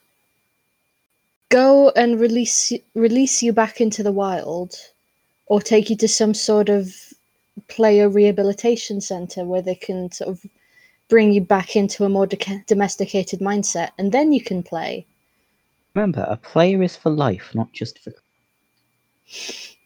go 1.49 1.91
and 1.91 2.21
release 2.21 2.73
release 2.95 3.43
you 3.43 3.53
back 3.53 3.81
into 3.81 4.03
the 4.03 4.12
wild, 4.12 4.75
or 5.47 5.61
take 5.61 5.91
you 5.91 5.97
to 5.97 6.09
some 6.09 6.35
sort 6.35 6.69
of 6.69 6.95
player 7.69 8.09
rehabilitation 8.09 9.00
center 9.00 9.45
where 9.45 9.62
they 9.62 9.75
can 9.75 10.11
sort 10.12 10.31
of 10.31 10.45
bring 11.09 11.33
you 11.33 11.41
back 11.41 11.76
into 11.76 12.05
a 12.05 12.09
more 12.09 12.26
deca- 12.26 12.67
domesticated 12.67 13.41
mindset, 13.41 13.91
and 13.99 14.12
then 14.12 14.33
you 14.33 14.41
can 14.43 14.62
play. 14.62 15.07
Remember, 15.95 16.26
a 16.29 16.37
player 16.37 16.83
is 16.83 16.97
for 16.97 17.11
life, 17.11 17.55
not 17.55 17.73
just 17.73 17.99
for. 18.00 18.12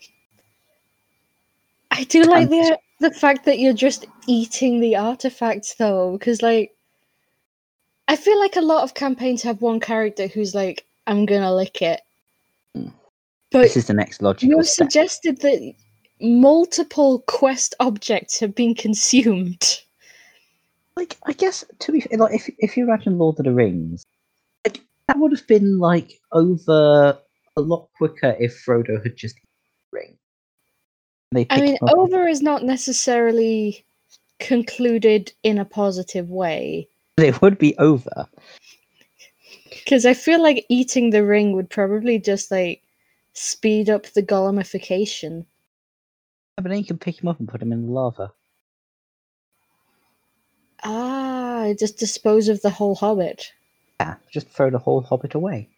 I 1.90 2.04
do 2.04 2.22
like 2.22 2.50
And- 2.50 2.52
the 2.52 2.78
the 3.00 3.10
fact 3.10 3.46
that 3.46 3.58
you're 3.58 3.72
just 3.72 4.06
eating 4.26 4.80
the 4.80 4.94
artifacts 4.96 5.74
though, 5.74 6.12
because 6.12 6.42
like 6.42 6.74
I 8.08 8.16
feel 8.16 8.38
like 8.38 8.56
a 8.56 8.60
lot 8.60 8.82
of 8.82 8.94
campaigns 8.94 9.42
have 9.42 9.62
one 9.62 9.80
character 9.80 10.26
who's 10.26 10.54
like, 10.54 10.84
I'm 11.06 11.26
gonna 11.26 11.54
lick 11.54 11.80
it. 11.82 12.00
Mm. 12.76 12.92
But 13.50 13.62
This 13.62 13.76
is 13.76 13.86
the 13.86 13.94
next 13.94 14.22
logical 14.22 14.62
step. 14.62 14.86
suggested 14.86 15.40
that 15.40 15.74
multiple 16.20 17.20
quest 17.26 17.74
objects 17.80 18.38
have 18.40 18.54
been 18.54 18.74
consumed. 18.74 19.80
like 20.96 21.16
I 21.24 21.32
guess 21.32 21.64
to 21.80 21.92
be 21.92 22.04
like 22.16 22.34
if 22.34 22.48
if 22.58 22.76
you 22.76 22.84
imagine 22.84 23.18
Lord 23.18 23.38
of 23.38 23.44
the 23.44 23.52
Rings, 23.52 24.04
like 24.64 24.80
that 25.08 25.18
would 25.18 25.32
have 25.32 25.46
been 25.46 25.78
like 25.78 26.20
over 26.32 27.18
a 27.56 27.60
lot 27.60 27.88
quicker 27.96 28.36
if 28.38 28.62
Frodo 28.64 29.02
had 29.02 29.16
just 29.16 29.36
eaten 29.36 29.46
ring. 29.92 31.46
I 31.50 31.60
mean, 31.60 31.78
over 31.82 32.26
is 32.26 32.42
not 32.42 32.64
necessarily 32.64 33.84
concluded 34.38 35.32
in 35.42 35.58
a 35.58 35.64
positive 35.64 36.28
way. 36.28 36.88
it 37.18 37.40
would 37.42 37.58
be 37.58 37.76
over. 37.78 38.28
Because 39.70 40.04
I 40.06 40.14
feel 40.14 40.42
like 40.42 40.66
eating 40.68 41.10
the 41.10 41.24
ring 41.24 41.52
would 41.52 41.70
probably 41.70 42.18
just 42.18 42.50
like 42.50 42.82
speed 43.40 43.88
up 43.88 44.04
the 44.06 44.22
Gollumification. 44.22 45.46
But 46.56 46.64
then 46.68 46.78
you 46.78 46.84
can 46.84 46.98
pick 46.98 47.22
him 47.22 47.28
up 47.28 47.38
and 47.38 47.48
put 47.48 47.62
him 47.62 47.72
in 47.72 47.86
the 47.86 47.92
lava. 47.92 48.32
Ah, 50.84 51.72
just 51.78 51.96
dispose 51.98 52.48
of 52.48 52.60
the 52.60 52.70
whole 52.70 52.94
hobbit. 52.94 53.52
Yeah, 53.98 54.16
just 54.30 54.48
throw 54.48 54.70
the 54.70 54.78
whole 54.78 55.00
hobbit 55.00 55.34
away. 55.34 55.68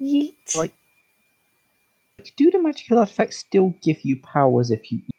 Yeet. 0.00 0.56
Like- 0.56 0.74
Do 2.36 2.50
the 2.50 2.60
magical 2.60 2.98
artifacts 2.98 3.36
still 3.38 3.74
give 3.82 4.00
you 4.02 4.20
powers 4.20 4.70
if 4.72 4.90
you 4.90 4.98
eat? 4.98 5.10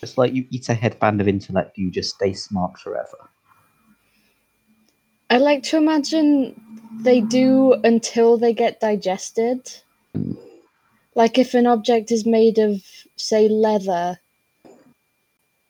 Just 0.00 0.18
like 0.18 0.32
you 0.32 0.46
eat 0.50 0.68
a 0.68 0.74
headband 0.74 1.20
of 1.20 1.26
intellect, 1.26 1.76
you 1.78 1.90
just 1.90 2.14
stay 2.14 2.32
smart 2.34 2.78
forever. 2.78 3.30
I 5.30 5.38
like 5.38 5.64
to 5.64 5.76
imagine 5.76 6.60
they 7.00 7.20
do 7.20 7.72
until 7.82 8.36
they 8.38 8.52
get 8.52 8.78
digested. 8.80 9.72
Like 11.14 11.38
if 11.38 11.54
an 11.54 11.66
object 11.66 12.12
is 12.12 12.26
made 12.26 12.58
of, 12.58 12.82
say, 13.16 13.48
leather, 13.48 14.20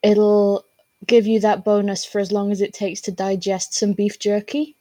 it'll 0.03 0.65
give 1.07 1.27
you 1.27 1.41
that 1.41 1.65
bonus 1.65 2.05
for 2.05 2.19
as 2.19 2.33
long 2.33 2.51
as 2.51 2.61
it 2.61 2.75
takes 2.75 3.01
to 3.03 3.13
digest 3.13 3.75
some 3.75 3.93
beef 3.93 4.19
jerky. 4.19 4.75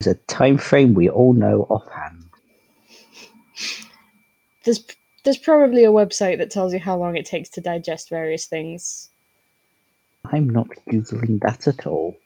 There's 0.00 0.16
a 0.16 0.20
time 0.26 0.58
frame 0.58 0.94
we 0.94 1.08
all 1.08 1.32
know 1.32 1.66
offhand. 1.68 2.24
There's 4.64 4.84
there's 5.26 5.38
probably 5.38 5.84
a 5.84 5.90
website 5.90 6.38
that 6.38 6.52
tells 6.52 6.72
you 6.72 6.78
how 6.78 6.96
long 6.96 7.16
it 7.16 7.26
takes 7.26 7.48
to 7.50 7.60
digest 7.60 8.08
various 8.08 8.46
things. 8.46 9.10
I'm 10.32 10.48
not 10.48 10.68
googling 10.88 11.40
that 11.40 11.66
at 11.66 11.84
all. 11.84 12.16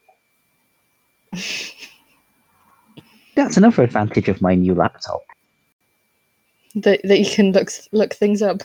That's 3.36 3.56
another 3.56 3.82
advantage 3.84 4.28
of 4.28 4.42
my 4.42 4.54
new 4.54 4.74
laptop. 4.74 5.22
That 6.74 7.00
that 7.04 7.18
you 7.18 7.26
can 7.26 7.52
look 7.52 7.70
look 7.92 8.14
things 8.14 8.42
up. 8.42 8.62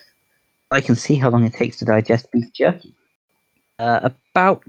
I 0.72 0.82
can 0.82 0.96
see 0.96 1.16
how 1.16 1.30
long 1.30 1.46
it 1.46 1.54
takes 1.54 1.78
to 1.78 1.86
digest 1.86 2.32
beef 2.32 2.52
jerky. 2.54 2.94
Uh, 3.78 4.10
about 4.34 4.64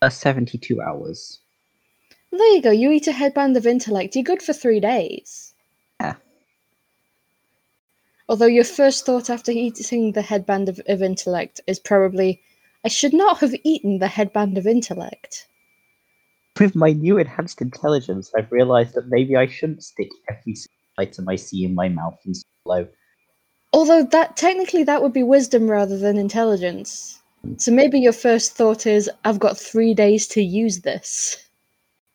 uh, 0.00 0.08
72 0.08 0.80
hours. 0.80 1.40
There 2.30 2.54
you 2.54 2.62
go. 2.62 2.70
You 2.70 2.90
eat 2.90 3.06
a 3.06 3.12
headband 3.12 3.56
of 3.56 3.66
intellect. 3.66 4.14
You're 4.14 4.24
good 4.24 4.42
for 4.42 4.52
three 4.52 4.80
days. 4.80 5.54
Yeah. 6.00 6.14
Although 8.28 8.46
your 8.46 8.64
first 8.64 9.06
thought 9.06 9.30
after 9.30 9.52
eating 9.52 10.12
the 10.12 10.22
headband 10.22 10.68
of, 10.68 10.80
of 10.88 11.02
intellect 11.02 11.60
is 11.66 11.78
probably, 11.78 12.42
I 12.84 12.88
should 12.88 13.12
not 13.12 13.38
have 13.38 13.54
eaten 13.64 13.98
the 13.98 14.08
headband 14.08 14.58
of 14.58 14.66
intellect. 14.66 15.46
With 16.58 16.74
my 16.74 16.92
new 16.92 17.18
enhanced 17.18 17.60
intelligence, 17.60 18.32
I've 18.36 18.52
realized 18.52 18.94
that 18.94 19.08
maybe 19.08 19.36
I 19.36 19.46
shouldn't 19.46 19.84
stick 19.84 20.10
every 20.28 20.56
item 20.98 21.28
I 21.28 21.36
see 21.36 21.64
in 21.64 21.74
my 21.74 21.88
mouth 21.88 22.18
and 22.24 22.34
swallow. 22.64 22.88
Although 23.72 24.04
that 24.04 24.36
technically 24.36 24.84
that 24.84 25.02
would 25.02 25.12
be 25.12 25.22
wisdom 25.22 25.70
rather 25.70 25.98
than 25.98 26.16
intelligence. 26.16 27.20
So 27.58 27.72
maybe 27.72 28.00
your 28.00 28.12
first 28.12 28.52
thought 28.52 28.86
is, 28.86 29.10
I've 29.24 29.38
got 29.38 29.58
three 29.58 29.94
days 29.94 30.26
to 30.28 30.42
use 30.42 30.80
this. 30.80 31.36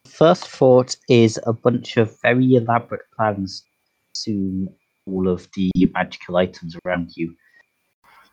First 0.08 0.48
thought 0.48 0.96
is 1.08 1.40
a 1.46 1.54
bunch 1.54 1.98
of 1.98 2.20
very 2.22 2.56
elaborate 2.56 3.06
plans 3.16 3.62
to 3.62 4.32
consume 4.32 4.70
all 5.06 5.28
of 5.28 5.48
the 5.56 5.72
magical 5.94 6.38
items 6.38 6.76
around 6.86 7.12
you. 7.16 7.36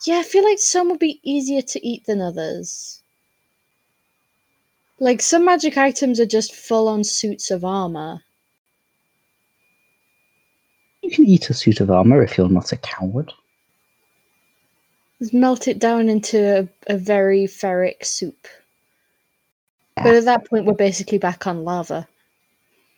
Yeah, 0.07 0.19
I 0.19 0.23
feel 0.23 0.45
like 0.45 0.59
some 0.59 0.89
would 0.89 0.99
be 0.99 1.21
easier 1.23 1.63
to 1.63 1.87
eat 1.87 2.07
than 2.07 2.21
others. 2.21 3.03
Like 4.99 5.21
some 5.21 5.45
magic 5.45 5.77
items 5.77 6.19
are 6.21 6.27
just 6.27 6.55
full 6.55 6.89
on 6.89 7.05
suits 7.05 7.51
of 7.51 7.65
armor. 7.65 8.23
You 11.07 11.13
can 11.13 11.27
eat 11.27 11.51
a 11.51 11.55
suit 11.55 11.81
of 11.81 11.89
armor 11.89 12.21
if 12.21 12.37
you're 12.37 12.49
not 12.49 12.73
a 12.73 12.77
coward. 12.79 13.33
Just 15.21 15.33
melt 15.33 15.69
it 15.69 15.79
down 15.79 16.09
into 16.09 16.69
a, 16.89 16.93
a 16.93 16.99
very 16.99 17.45
ferric 17.45 18.05
soup. 18.05 18.49
But 19.95 20.17
at 20.17 20.25
that 20.25 20.51
point, 20.51 20.65
we're 20.65 20.75
basically 20.75 21.19
back 21.19 21.47
on 21.47 21.63
lava. 21.63 22.09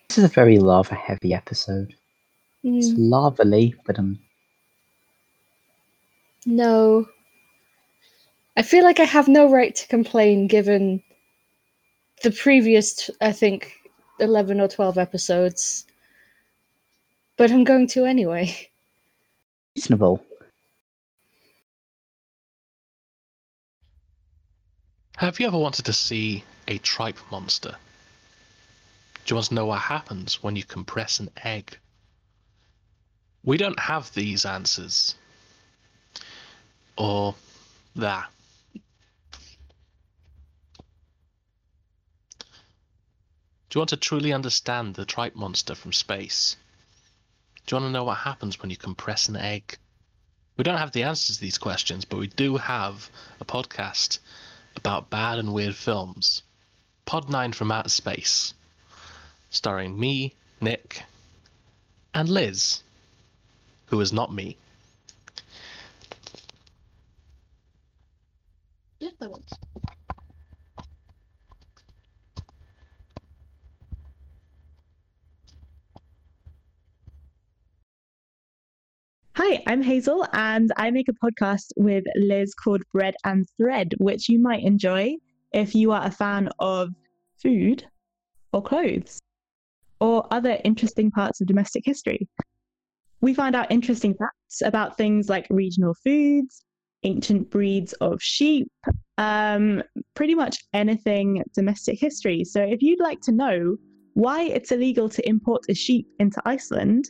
This 0.08 0.16
is 0.16 0.24
a 0.24 0.28
very 0.28 0.58
lava 0.58 0.94
heavy 0.94 1.34
episode. 1.34 1.94
It's 2.64 2.92
Mm, 2.92 3.10
lavally, 3.10 3.74
but 3.84 3.98
um, 3.98 4.18
no. 6.46 7.06
I 8.56 8.62
feel 8.62 8.84
like 8.84 9.00
I 9.00 9.04
have 9.04 9.28
no 9.28 9.50
right 9.50 9.74
to 9.74 9.86
complain 9.88 10.46
given 10.46 11.02
the 12.22 12.30
previous, 12.30 13.10
I 13.20 13.32
think, 13.32 13.74
11 14.18 14.62
or 14.62 14.66
12 14.68 14.96
episodes. 14.96 15.84
But 17.38 17.52
I'm 17.52 17.62
going 17.62 17.86
to 17.88 18.04
anyway. 18.04 18.68
reasonable. 19.76 20.24
Have 25.16 25.38
you 25.38 25.46
ever 25.46 25.56
wanted 25.56 25.84
to 25.84 25.92
see 25.92 26.42
a 26.66 26.78
tripe 26.78 27.18
monster? 27.30 27.76
Do 29.24 29.32
you 29.32 29.36
want 29.36 29.46
to 29.46 29.54
know 29.54 29.66
what 29.66 29.78
happens 29.80 30.42
when 30.42 30.56
you 30.56 30.64
compress 30.64 31.20
an 31.20 31.30
egg? 31.44 31.78
We 33.44 33.56
don't 33.56 33.78
have 33.78 34.12
these 34.14 34.44
answers. 34.44 35.14
Or 36.96 37.36
that. 37.94 38.28
Do 43.70 43.76
you 43.76 43.80
want 43.80 43.90
to 43.90 43.96
truly 43.96 44.32
understand 44.32 44.96
the 44.96 45.04
tripe 45.04 45.36
monster 45.36 45.76
from 45.76 45.92
space? 45.92 46.56
Do 47.68 47.76
you 47.76 47.82
want 47.82 47.90
to 47.90 47.92
know 47.92 48.04
what 48.04 48.16
happens 48.16 48.62
when 48.62 48.70
you 48.70 48.78
compress 48.78 49.28
an 49.28 49.36
egg? 49.36 49.76
We 50.56 50.64
don't 50.64 50.78
have 50.78 50.92
the 50.92 51.02
answers 51.02 51.36
to 51.36 51.42
these 51.42 51.58
questions, 51.58 52.06
but 52.06 52.18
we 52.18 52.28
do 52.28 52.56
have 52.56 53.10
a 53.42 53.44
podcast 53.44 54.20
about 54.74 55.10
bad 55.10 55.38
and 55.38 55.52
weird 55.52 55.74
films. 55.74 56.44
Pod 57.04 57.28
9 57.28 57.52
from 57.52 57.70
Outer 57.70 57.90
Space, 57.90 58.54
starring 59.50 60.00
me, 60.00 60.32
Nick, 60.62 61.02
and 62.14 62.30
Liz, 62.30 62.80
who 63.88 64.00
is 64.00 64.14
not 64.14 64.32
me. 64.32 64.56
Yeah, 68.98 69.10
that 69.20 69.28
was. 69.28 69.42
Hi, 79.40 79.62
I'm 79.68 79.82
Hazel, 79.82 80.26
and 80.32 80.72
I 80.78 80.90
make 80.90 81.06
a 81.08 81.12
podcast 81.12 81.66
with 81.76 82.02
Liz 82.16 82.54
called 82.54 82.82
Bread 82.92 83.14
and 83.24 83.46
Thread, 83.56 83.94
which 83.98 84.28
you 84.28 84.40
might 84.40 84.64
enjoy 84.64 85.14
if 85.52 85.76
you 85.76 85.92
are 85.92 86.04
a 86.04 86.10
fan 86.10 86.48
of 86.58 86.88
food 87.40 87.84
or 88.52 88.64
clothes 88.64 89.20
or 90.00 90.26
other 90.32 90.58
interesting 90.64 91.12
parts 91.12 91.40
of 91.40 91.46
domestic 91.46 91.84
history. 91.86 92.26
We 93.20 93.32
find 93.32 93.54
out 93.54 93.70
interesting 93.70 94.12
facts 94.14 94.60
about 94.64 94.96
things 94.96 95.28
like 95.28 95.46
regional 95.50 95.94
foods, 96.02 96.64
ancient 97.04 97.48
breeds 97.48 97.92
of 98.00 98.20
sheep, 98.20 98.66
um, 99.18 99.84
pretty 100.14 100.34
much 100.34 100.64
anything 100.72 101.44
domestic 101.54 102.00
history. 102.00 102.42
So 102.42 102.60
if 102.60 102.82
you'd 102.82 102.98
like 102.98 103.20
to 103.20 103.30
know 103.30 103.76
why 104.14 104.42
it's 104.42 104.72
illegal 104.72 105.08
to 105.10 105.28
import 105.28 105.62
a 105.68 105.74
sheep 105.74 106.08
into 106.18 106.42
Iceland, 106.44 107.04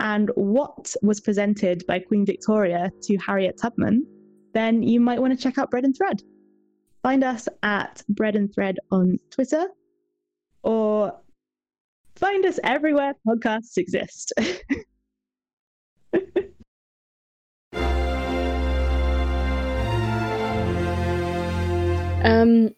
and 0.00 0.30
what 0.34 0.94
was 1.02 1.20
presented 1.20 1.86
by 1.86 2.00
Queen 2.00 2.26
Victoria 2.26 2.90
to 3.02 3.16
Harriet 3.18 3.58
Tubman, 3.60 4.06
then 4.54 4.82
you 4.82 4.98
might 4.98 5.20
want 5.20 5.36
to 5.36 5.42
check 5.42 5.58
out 5.58 5.70
Bread 5.70 5.84
and 5.84 5.96
Thread. 5.96 6.22
Find 7.02 7.22
us 7.22 7.48
at 7.62 8.02
Bread 8.08 8.34
and 8.34 8.52
Thread 8.52 8.78
on 8.90 9.18
Twitter 9.30 9.68
or 10.62 11.18
find 12.16 12.44
us 12.44 12.58
everywhere 12.64 13.14
podcasts 13.26 13.76
exist. 13.76 14.32
Um, 22.22 22.74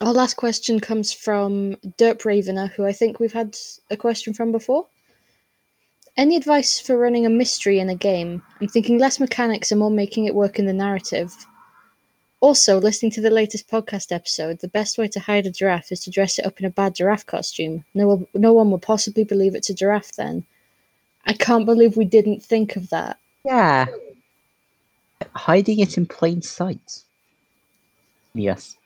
our 0.00 0.14
last 0.14 0.34
question 0.34 0.80
comes 0.80 1.12
from 1.12 1.76
Derp 1.98 2.22
Ravener, 2.22 2.72
who 2.72 2.86
I 2.86 2.92
think 2.92 3.20
we've 3.20 3.32
had 3.32 3.56
a 3.90 3.96
question 3.96 4.32
from 4.32 4.50
before. 4.50 4.86
Any 6.16 6.36
advice 6.36 6.78
for 6.78 6.98
running 6.98 7.24
a 7.24 7.30
mystery 7.30 7.78
in 7.78 7.88
a 7.88 7.94
game? 7.94 8.42
I'm 8.60 8.68
thinking 8.68 8.98
less 8.98 9.18
mechanics 9.18 9.70
and 9.72 9.78
more 9.78 9.90
making 9.90 10.26
it 10.26 10.34
work 10.34 10.58
in 10.58 10.66
the 10.66 10.72
narrative. 10.72 11.34
Also, 12.40 12.78
listening 12.78 13.12
to 13.12 13.22
the 13.22 13.30
latest 13.30 13.70
podcast 13.70 14.12
episode, 14.12 14.60
the 14.60 14.68
best 14.68 14.98
way 14.98 15.08
to 15.08 15.20
hide 15.20 15.46
a 15.46 15.50
giraffe 15.50 15.90
is 15.90 16.00
to 16.00 16.10
dress 16.10 16.38
it 16.38 16.44
up 16.44 16.58
in 16.60 16.66
a 16.66 16.70
bad 16.70 16.94
giraffe 16.94 17.24
costume. 17.24 17.84
No 17.94 18.08
one, 18.08 18.26
no 18.34 18.52
one 18.52 18.70
will 18.70 18.78
possibly 18.78 19.24
believe 19.24 19.54
it's 19.54 19.70
a 19.70 19.74
giraffe 19.74 20.12
then. 20.16 20.44
I 21.24 21.32
can't 21.32 21.64
believe 21.64 21.96
we 21.96 22.04
didn't 22.04 22.42
think 22.42 22.76
of 22.76 22.90
that. 22.90 23.16
Yeah. 23.44 23.86
Hiding 25.34 25.78
it 25.78 25.96
in 25.96 26.04
plain 26.04 26.42
sight. 26.42 27.04
Yes. 28.34 28.76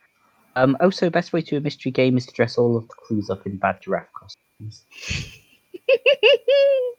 Um, 0.55 0.77
also, 0.79 1.09
best 1.09 1.33
way 1.33 1.41
to 1.41 1.57
a 1.57 1.61
mystery 1.61 1.91
game 1.91 2.15
is 2.15 2.25
to 2.27 2.33
dress 2.33 2.57
all 2.57 2.77
of 2.77 2.87
the 2.87 2.93
clues 2.93 3.29
up 3.29 3.45
in 3.45 3.57
bad 3.57 3.81
giraffe 3.81 4.13
costumes. 4.13 4.83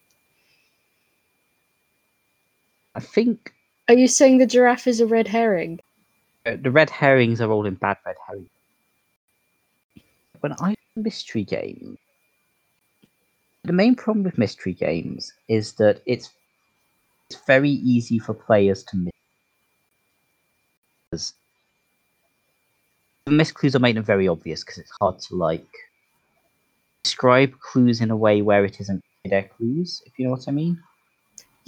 I 2.99 3.01
think 3.01 3.55
Are 3.87 3.95
you 3.95 4.09
saying 4.09 4.39
the 4.39 4.47
giraffe 4.47 4.89
is 4.89 5.01
a 5.01 5.07
red 5.07 5.29
herring? 5.29 5.79
uh, 6.45 6.57
the 6.61 6.73
red 6.73 6.91
herrings 6.91 7.41
are 7.41 7.49
all 7.49 7.65
in 7.65 7.75
bad 7.75 7.97
red 8.05 8.17
herring. 8.27 8.51
When 10.41 10.53
I 10.55 10.75
mystery 10.97 11.45
game, 11.45 11.97
the 13.63 13.73
main 13.73 13.95
problem 13.95 14.25
with 14.25 14.37
mystery 14.37 14.73
games 14.73 15.33
is 15.49 15.75
that 15.75 16.03
it's 16.07 16.31
it's 17.31 17.41
very 17.47 17.71
easy 17.71 18.19
for 18.19 18.35
players 18.35 18.83
to 18.85 18.97
miss. 21.13 21.35
The 23.27 23.31
miss 23.33 23.53
clues 23.53 23.77
are 23.77 23.81
made 23.87 23.97
them 23.97 24.03
very 24.03 24.27
obvious 24.27 24.65
because 24.65 24.79
it's 24.79 24.93
hard 25.01 25.21
to 25.21 25.37
like 25.37 25.69
describe 27.05 27.53
clues 27.61 28.01
in 28.01 28.11
a 28.11 28.17
way 28.17 28.43
where 28.43 28.65
it 28.65 28.81
isn't 28.81 29.05
their 29.25 29.45
clues. 29.45 30.03
If 30.05 30.19
you 30.19 30.25
know 30.25 30.33
what 30.33 30.49
I 30.49 30.51
mean. 30.51 30.83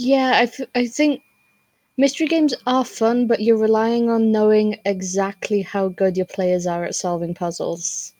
Yeah, 0.02 0.46
I, 0.46 0.80
I 0.80 0.86
think 0.86 1.20
mystery 1.98 2.26
games 2.26 2.54
are 2.66 2.86
fun, 2.86 3.26
but 3.26 3.42
you're 3.42 3.58
relying 3.58 4.08
on 4.08 4.32
knowing 4.32 4.78
exactly 4.86 5.60
how 5.60 5.88
good 5.88 6.16
your 6.16 6.24
players 6.24 6.66
are 6.66 6.84
at 6.84 6.94
solving 6.94 7.34
puzzles. 7.34 8.14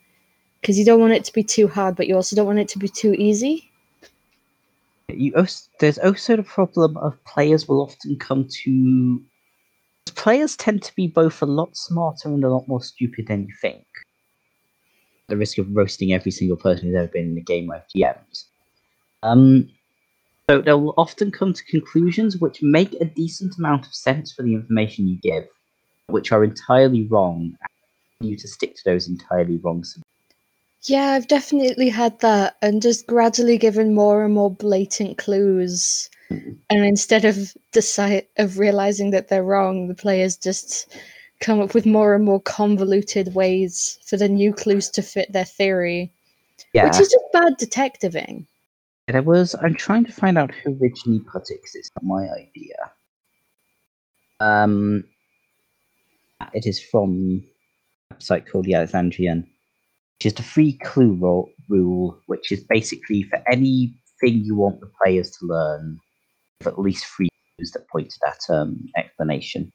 Because 0.61 0.79
you 0.79 0.85
don't 0.85 1.01
want 1.01 1.15
it 1.15 1.25
to 1.25 1.33
be 1.33 1.43
too 1.43 1.69
hard, 1.69 1.97
but 1.97 2.07
you 2.07 2.17
also 2.17 2.37
don't 2.37 2.45
want 2.45 2.59
it 2.59 2.69
to 2.69 2.79
be 2.79 2.87
too 2.87 3.15
easy. 3.15 3.71
you 5.09 5.33
also, 5.35 5.71
there's 5.81 5.97
also 5.97 6.37
the 6.37 6.43
problem 6.43 6.99
of 6.99 7.17
players 7.25 7.67
will 7.67 7.81
often 7.81 8.19
come 8.19 8.47
to 8.63 9.23
players 10.15 10.59
tend 10.59 10.83
to 10.83 10.95
be 10.95 11.07
both 11.07 11.41
a 11.41 11.47
lot 11.47 11.75
smarter 11.75 12.29
and 12.29 12.45
a 12.45 12.51
lot 12.51 12.69
more 12.69 12.83
stupid 12.83 13.27
than 13.27 13.47
you 13.47 13.55
think 13.63 13.87
the 15.29 15.37
risk 15.37 15.57
of 15.57 15.67
roasting 15.75 16.13
every 16.13 16.31
single 16.31 16.59
person 16.59 16.89
who's 16.89 16.97
ever 16.97 17.09
been 17.09 17.31
in 17.31 17.39
a 17.39 17.41
game 17.41 17.71
I've. 17.71 17.85
Um, 19.23 19.71
so 20.51 20.61
they'll 20.61 20.95
often 20.97 21.31
come 21.31 21.53
to 21.53 21.65
conclusions 21.67 22.39
which 22.39 22.61
make 22.61 22.93
a 22.95 23.05
decent 23.05 23.57
amount 23.57 23.87
of 23.87 23.95
sense 23.95 24.33
for 24.33 24.43
the 24.43 24.55
information 24.55 25.07
you 25.07 25.17
give, 25.23 25.47
which 26.09 26.33
are 26.33 26.43
entirely 26.43 27.07
wrong, 27.07 27.57
and 28.19 28.29
you 28.29 28.37
to 28.37 28.49
stick 28.49 28.75
to 28.75 28.83
those 28.85 29.07
entirely 29.07 29.59
wrong. 29.59 29.85
Yeah, 30.83 31.11
I've 31.11 31.29
definitely 31.29 31.89
had 31.89 32.19
that, 32.19 32.57
and 32.63 32.83
just 32.83 33.07
gradually 33.07 33.59
given 33.59 33.95
more 33.95 34.25
and 34.25 34.35
more 34.35 34.51
blatant 34.51 35.19
clues. 35.19 36.11
Mm-hmm. 36.33 36.51
And 36.69 36.85
instead 36.85 37.25
of 37.25 37.55
decide 37.71 38.27
of 38.37 38.59
realizing 38.59 39.11
that 39.13 39.29
they're 39.29 39.45
wrong, 39.45 39.87
the 39.87 39.95
players 39.95 40.37
just 40.37 40.93
come 41.39 41.61
up 41.61 41.75
with 41.75 41.87
more 41.87 42.17
and 42.17 42.25
more 42.25 42.41
convoluted 42.41 43.37
ways 43.37 44.01
for 44.05 44.17
the 44.17 44.29
new 44.29 44.53
clues 44.53 44.91
to 44.91 45.03
fit 45.03 45.33
their 45.33 45.45
theory. 45.45 46.13
Yeah. 46.73 46.87
which 46.87 47.01
is 47.01 47.09
just 47.09 47.33
bad 47.33 47.57
detectiving. 47.57 48.47
There 49.11 49.23
was. 49.23 49.57
I'm 49.61 49.75
trying 49.75 50.05
to 50.05 50.13
find 50.13 50.39
out 50.39 50.53
who 50.53 50.79
originally 50.81 51.21
put 51.21 51.51
it 51.51 51.59
because 51.61 51.75
it's 51.75 51.91
not 51.97 52.05
my 52.05 52.29
idea. 52.29 52.77
Um, 54.39 55.05
it 56.55 56.65
is 56.67 56.81
from 56.81 57.43
a 58.11 58.15
website 58.15 58.49
called 58.49 58.67
the 58.67 58.75
Alexandrian, 58.75 59.41
which 60.19 60.27
is 60.27 60.35
the 60.35 60.45
free 60.45 60.79
clue 60.85 61.15
ro- 61.15 61.51
rule, 61.69 62.21
which 62.27 62.53
is 62.53 62.63
basically 62.63 63.25
for 63.25 63.43
anything 63.51 63.95
you 64.23 64.55
want 64.55 64.81
the 64.81 64.91
players 65.03 65.31
to 65.33 65.47
learn, 65.47 65.99
at 66.65 66.79
least 66.79 67.05
three 67.05 67.29
clues 67.57 67.73
that 67.73 67.89
point 67.89 68.11
to 68.11 68.19
that 68.23 68.55
um, 68.55 68.79
explanation. 68.97 69.73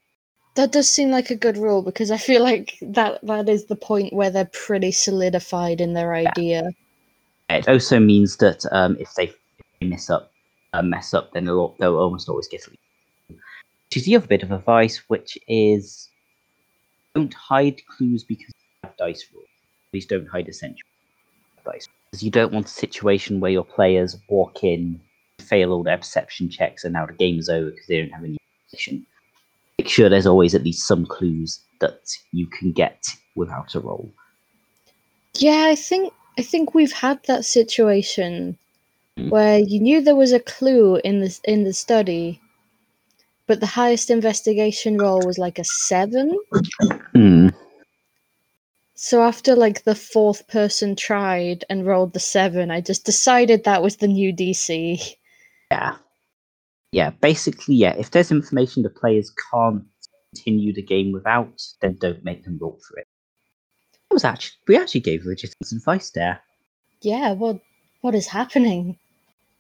That 0.56 0.72
does 0.72 0.90
seem 0.90 1.12
like 1.12 1.30
a 1.30 1.36
good 1.36 1.58
rule 1.58 1.82
because 1.82 2.10
I 2.10 2.18
feel 2.18 2.42
like 2.42 2.78
that 2.82 3.20
that 3.24 3.50
is 3.50 3.66
the 3.66 3.76
point 3.76 4.14
where 4.14 4.30
they're 4.30 4.46
pretty 4.46 4.94
solidified 4.94 5.82
in 5.82 5.94
their 5.94 6.16
idea. 6.16 6.72
It 7.50 7.68
also 7.68 8.00
means 8.00 8.38
that 8.38 8.66
um, 8.72 8.98
if 9.00 9.14
they 9.14 9.32
mess 9.82 10.10
up, 10.10 10.32
uh, 10.74 10.82
mess 10.82 11.14
up, 11.14 11.32
then 11.34 11.46
they'll, 11.46 11.76
they'll 11.80 11.98
almost 11.98 12.28
always 12.28 12.48
get. 12.48 12.66
Which 13.28 13.98
is 13.98 14.06
the 14.06 14.16
other 14.16 14.28
bit 14.28 14.44
of 14.44 14.52
advice, 14.52 15.04
which 15.08 15.38
is 15.48 16.10
don't 17.14 17.34
hide 17.34 17.82
clues 17.88 18.24
because 18.24 18.48
you 18.48 18.90
have 18.90 18.98
dice 18.98 19.26
rules. 19.34 19.48
Please 19.92 20.06
don't 20.06 20.28
hide 20.28 20.50
essential 20.50 20.88
dice. 21.66 21.88
Because 22.12 22.24
you 22.24 22.32
don't 22.32 22.54
want 22.54 22.68
a 22.68 22.70
situation 22.70 23.40
where 23.40 23.52
your 23.52 23.64
players 23.64 24.18
walk 24.30 24.64
in, 24.64 25.00
fail 25.42 25.72
all 25.72 25.84
their 25.84 25.98
perception 25.98 26.50
checks, 26.50 26.84
and 26.84 26.94
now 26.94 27.06
the 27.06 27.14
game 27.14 27.40
is 27.40 27.50
over 27.50 27.72
because 27.72 27.88
they 27.88 28.00
don't 28.00 28.12
have 28.12 28.24
any 28.24 28.38
information. 28.70 29.06
Make 29.80 29.90
sure 29.90 30.10
there's 30.10 30.28
always 30.28 30.56
at 30.56 30.64
least 30.64 30.88
some 30.88 31.06
clues 31.06 31.60
that 31.82 32.08
you 32.32 32.48
can 32.48 32.72
get 32.72 33.04
without 33.36 33.76
a 33.76 33.80
roll. 33.80 34.14
Yeah, 35.38 35.66
I 35.68 35.76
think 35.76 36.14
I 36.38 36.42
think 36.42 36.74
we've 36.74 36.92
had 36.92 37.24
that 37.24 37.46
situation 37.46 38.58
Mm. 39.18 39.30
where 39.30 39.60
you 39.60 39.80
knew 39.80 40.02
there 40.02 40.16
was 40.16 40.34
a 40.34 40.40
clue 40.40 40.98
in 40.98 41.22
the 41.22 41.40
in 41.46 41.64
the 41.64 41.72
study, 41.72 42.42
but 43.48 43.62
the 43.62 43.66
highest 43.66 44.10
investigation 44.10 44.98
roll 44.98 45.22
was 45.26 45.38
like 45.38 45.58
a 45.58 45.64
seven. 45.64 46.38
Hmm. 47.14 47.48
So 48.96 49.22
after 49.22 49.56
like 49.56 49.84
the 49.84 49.96
fourth 49.96 50.48
person 50.48 50.96
tried 50.96 51.64
and 51.70 51.86
rolled 51.86 52.14
the 52.14 52.20
seven, 52.20 52.72
I 52.72 52.82
just 52.82 53.06
decided 53.06 53.64
that 53.64 53.82
was 53.82 53.98
the 53.98 54.08
new 54.08 54.34
DC. 54.34 55.16
Yeah. 55.72 55.96
Yeah, 56.92 57.10
basically, 57.10 57.76
yeah. 57.76 57.94
If 57.98 58.12
there's 58.12 58.32
information 58.32 58.84
the 58.84 58.90
players 58.90 59.32
can't 59.52 59.84
continue 60.34 60.74
the 60.74 60.82
game 60.82 61.12
without, 61.12 61.62
then 61.82 61.98
don't 62.00 62.24
make 62.24 62.44
them 62.44 62.58
roll 62.62 62.80
for 62.88 63.00
it. 63.00 63.08
Was 64.12 64.24
actually 64.24 64.58
we 64.68 64.78
actually 64.78 65.02
gave 65.02 65.26
legitimate 65.26 65.72
advice 65.72 66.12
there. 66.12 66.40
Yeah, 67.02 67.34
what 67.34 67.60
what 68.02 68.16
is 68.16 68.28
happening? 68.28 68.98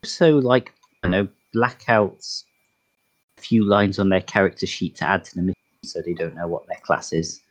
So, 0.03 0.37
like, 0.37 0.71
I 1.03 1.07
know 1.07 1.27
blackouts 1.53 2.43
a 3.37 3.41
few 3.41 3.63
lines 3.65 3.99
on 3.99 4.09
their 4.09 4.21
character 4.21 4.65
sheet 4.65 4.95
to 4.97 5.07
add 5.07 5.23
to 5.25 5.35
the 5.35 5.41
mission, 5.41 5.55
so 5.83 6.01
they 6.01 6.13
don't 6.13 6.35
know 6.35 6.47
what 6.47 6.67
their 6.67 6.79
class 6.83 7.11
is. 7.11 7.41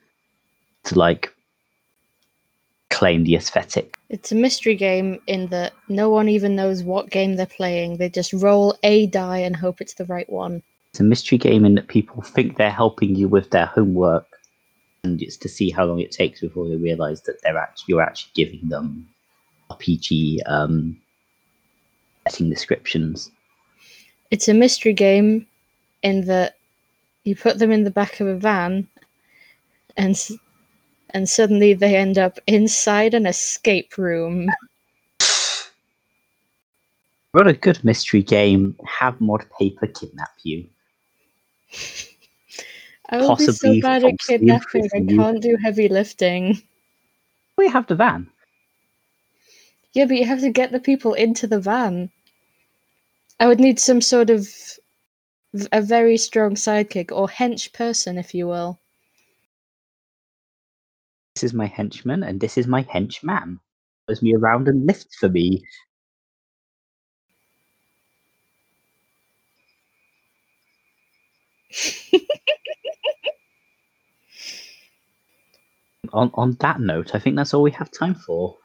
To 0.85 0.99
like 0.99 1.35
claim 2.91 3.25
the 3.25 3.35
aesthetic. 3.35 3.97
It's 4.09 4.31
a 4.31 4.37
mystery 4.37 4.77
game 4.77 5.21
in 5.27 5.49
that 5.49 5.73
no 5.89 6.11
one 6.11 6.29
even 6.29 6.55
knows 6.55 6.85
what 6.85 7.11
game 7.11 7.35
they're 7.35 7.47
playing. 7.47 7.97
They 7.97 8.09
just 8.09 8.33
roll 8.33 8.79
a 8.85 9.07
die 9.09 9.39
and 9.39 9.57
hope 9.57 9.81
it's 9.81 9.95
the 9.95 10.05
right 10.05 10.31
one. 10.31 10.63
It's 10.93 11.01
a 11.01 11.05
mystery 11.05 11.39
game 11.39 11.65
in 11.65 11.75
that 11.75 11.89
people 11.89 12.23
think 12.23 12.57
they're 12.57 12.71
helping 12.71 13.17
you 13.17 13.27
with 13.27 13.51
their 13.51 13.67
homework, 13.67 14.34
and 15.05 15.21
it's 15.23 15.37
to 15.37 15.49
see 15.49 15.71
how 15.71 15.85
long 15.85 16.01
it 16.01 16.11
takes 16.11 16.41
before 16.41 16.69
they 16.69 16.77
realise 16.77 17.21
that 17.23 17.41
they're 17.43 17.59
actually 17.59 17.85
you're 17.89 18.03
actually 18.03 18.33
giving 18.35 18.69
them 18.69 19.07
RPG 19.71 20.39
um, 20.47 21.01
setting 22.27 22.51
descriptions. 22.51 23.31
It's 24.31 24.49
a 24.49 24.55
mystery 24.55 24.95
game 24.95 25.47
in 26.03 26.23
that 26.27 26.57
you 27.25 27.37
put 27.37 27.59
them 27.59 27.71
in 27.71 27.85
the 27.85 27.91
back 27.91 28.21
of 28.21 28.27
a 28.27 28.37
van 28.37 28.89
and 29.97 30.19
and 31.11 31.29
suddenly 31.29 31.75
they 31.75 31.97
end 31.97 32.19
up 32.19 32.39
inside 32.47 33.15
an 33.15 33.27
escape 33.27 33.97
room. 33.97 34.49
Run 37.33 37.47
a 37.47 37.53
good 37.53 37.85
mystery 37.85 38.23
game. 38.23 38.77
Have 38.85 39.21
mod 39.21 39.45
paper 39.59 39.87
kidnap 39.87 40.31
you. 40.43 40.67
I 43.11 43.19
will 43.19 43.37
be 43.37 43.47
so 43.47 43.81
bad 43.81 44.05
at 44.05 44.11
falsely 44.19 44.39
kidnapping. 44.39 44.89
I 44.95 45.01
can't 45.01 45.43
do 45.43 45.57
heavy 45.63 45.89
lifting. 45.89 46.63
We 47.57 47.69
have 47.69 47.87
the 47.87 47.95
van. 47.95 48.31
Yeah, 49.93 50.07
but 50.07 50.17
you 50.17 50.25
have 50.25 50.41
to 50.41 50.51
get 50.51 50.73
the 50.73 50.81
people 50.81 51.15
into 51.15 51.47
the 51.47 51.61
van. 51.61 52.11
I 53.39 53.47
would 53.47 53.61
need 53.61 53.79
some 53.79 54.01
sort 54.01 54.31
of 54.31 54.49
a 55.71 55.83
very 55.83 56.17
strong 56.17 56.55
sidekick 56.55 57.13
or 57.13 57.29
hench 57.29 57.73
person, 57.73 58.19
if 58.19 58.35
you 58.35 58.49
will. 58.49 58.81
This 61.35 61.45
is 61.45 61.55
my 61.55 61.67
henchman, 61.67 62.23
and 62.23 62.41
this 62.41 62.57
is 62.57 62.67
my 62.67 62.83
henchman. 62.89 63.61
Follows 64.07 64.23
me 64.23 64.35
around 64.35 64.69
and 64.69 64.87
lifts 64.87 65.17
for 65.17 65.29
me. 65.29 65.65
on 76.15 76.31
on 76.35 76.57
that 76.61 76.81
note, 76.81 77.15
I 77.15 77.19
think 77.19 77.37
that's 77.37 77.53
all 77.53 77.63
we 77.63 77.71
have 77.73 77.91
time 77.91 78.15
for. 78.15 78.57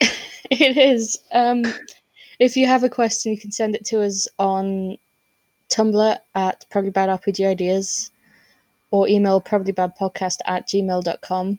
It 0.50 0.76
is. 0.76 1.20
Um, 1.30 1.64
if 2.40 2.56
you 2.56 2.66
have 2.66 2.82
a 2.82 2.88
question, 2.88 3.30
you 3.30 3.38
can 3.38 3.52
send 3.52 3.76
it 3.76 3.84
to 3.86 4.02
us 4.02 4.26
on 4.38 4.98
Tumblr 5.68 6.18
at 6.34 6.66
probably 6.70 6.90
bad 6.90 7.08
RPG 7.08 7.46
ideas 7.46 8.10
or 8.90 9.06
email 9.06 9.40
probablybadpodcast 9.40 10.38
at 10.46 10.66
gmail.com. 10.66 11.46
And 11.46 11.58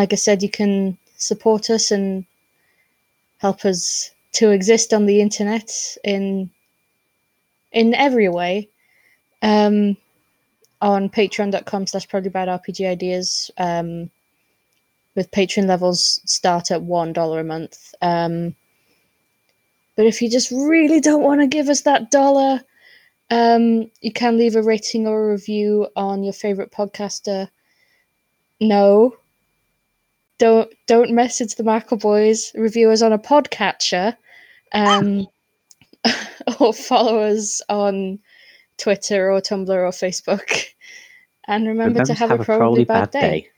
like 0.00 0.12
I 0.12 0.16
said, 0.16 0.42
you 0.42 0.50
can 0.50 0.98
support 1.18 1.70
us 1.70 1.92
and 1.92 2.24
help 3.38 3.64
us 3.64 4.10
to 4.32 4.50
exist 4.50 4.92
on 4.92 5.06
the 5.06 5.20
internet 5.20 5.70
in 6.04 6.50
in 7.72 7.94
every 7.94 8.28
way. 8.28 8.68
Um, 9.42 9.96
on 10.80 11.08
patreon.com 11.08 11.86
slash 11.86 12.08
probably 12.08 12.30
bad 12.30 12.48
RPG 12.48 12.88
ideas. 12.88 13.50
Um, 13.58 14.10
with 15.18 15.32
patron 15.32 15.66
levels 15.66 16.20
start 16.26 16.70
at 16.70 16.82
one 16.82 17.12
dollar 17.12 17.40
a 17.40 17.44
month. 17.44 17.92
Um, 18.00 18.54
but 19.96 20.06
if 20.06 20.22
you 20.22 20.30
just 20.30 20.52
really 20.52 21.00
don't 21.00 21.24
want 21.24 21.40
to 21.40 21.48
give 21.48 21.68
us 21.68 21.80
that 21.82 22.12
dollar, 22.12 22.62
um, 23.30 23.90
you 24.00 24.12
can 24.12 24.38
leave 24.38 24.54
a 24.54 24.62
rating 24.62 25.08
or 25.08 25.24
a 25.28 25.32
review 25.32 25.88
on 25.96 26.22
your 26.22 26.32
favorite 26.32 26.70
podcaster. 26.70 27.48
No, 28.60 29.16
don't 30.38 30.72
don't 30.86 31.10
message 31.10 31.56
the 31.56 31.64
Markle 31.64 31.96
Boys. 31.96 32.52
Review 32.54 32.90
us 32.90 33.02
on 33.02 33.12
a 33.12 33.18
podcatcher, 33.18 34.16
um, 34.72 35.26
or 36.60 36.72
follow 36.72 37.18
us 37.18 37.60
on 37.68 38.20
Twitter 38.78 39.30
or 39.30 39.40
Tumblr 39.40 39.68
or 39.68 39.90
Facebook. 39.90 40.66
And 41.50 41.66
remember, 41.66 42.04
to 42.04 42.12
have, 42.12 42.30
a 42.30 42.44
probably, 42.44 42.84
bad, 42.84 43.10
day. 43.10 43.48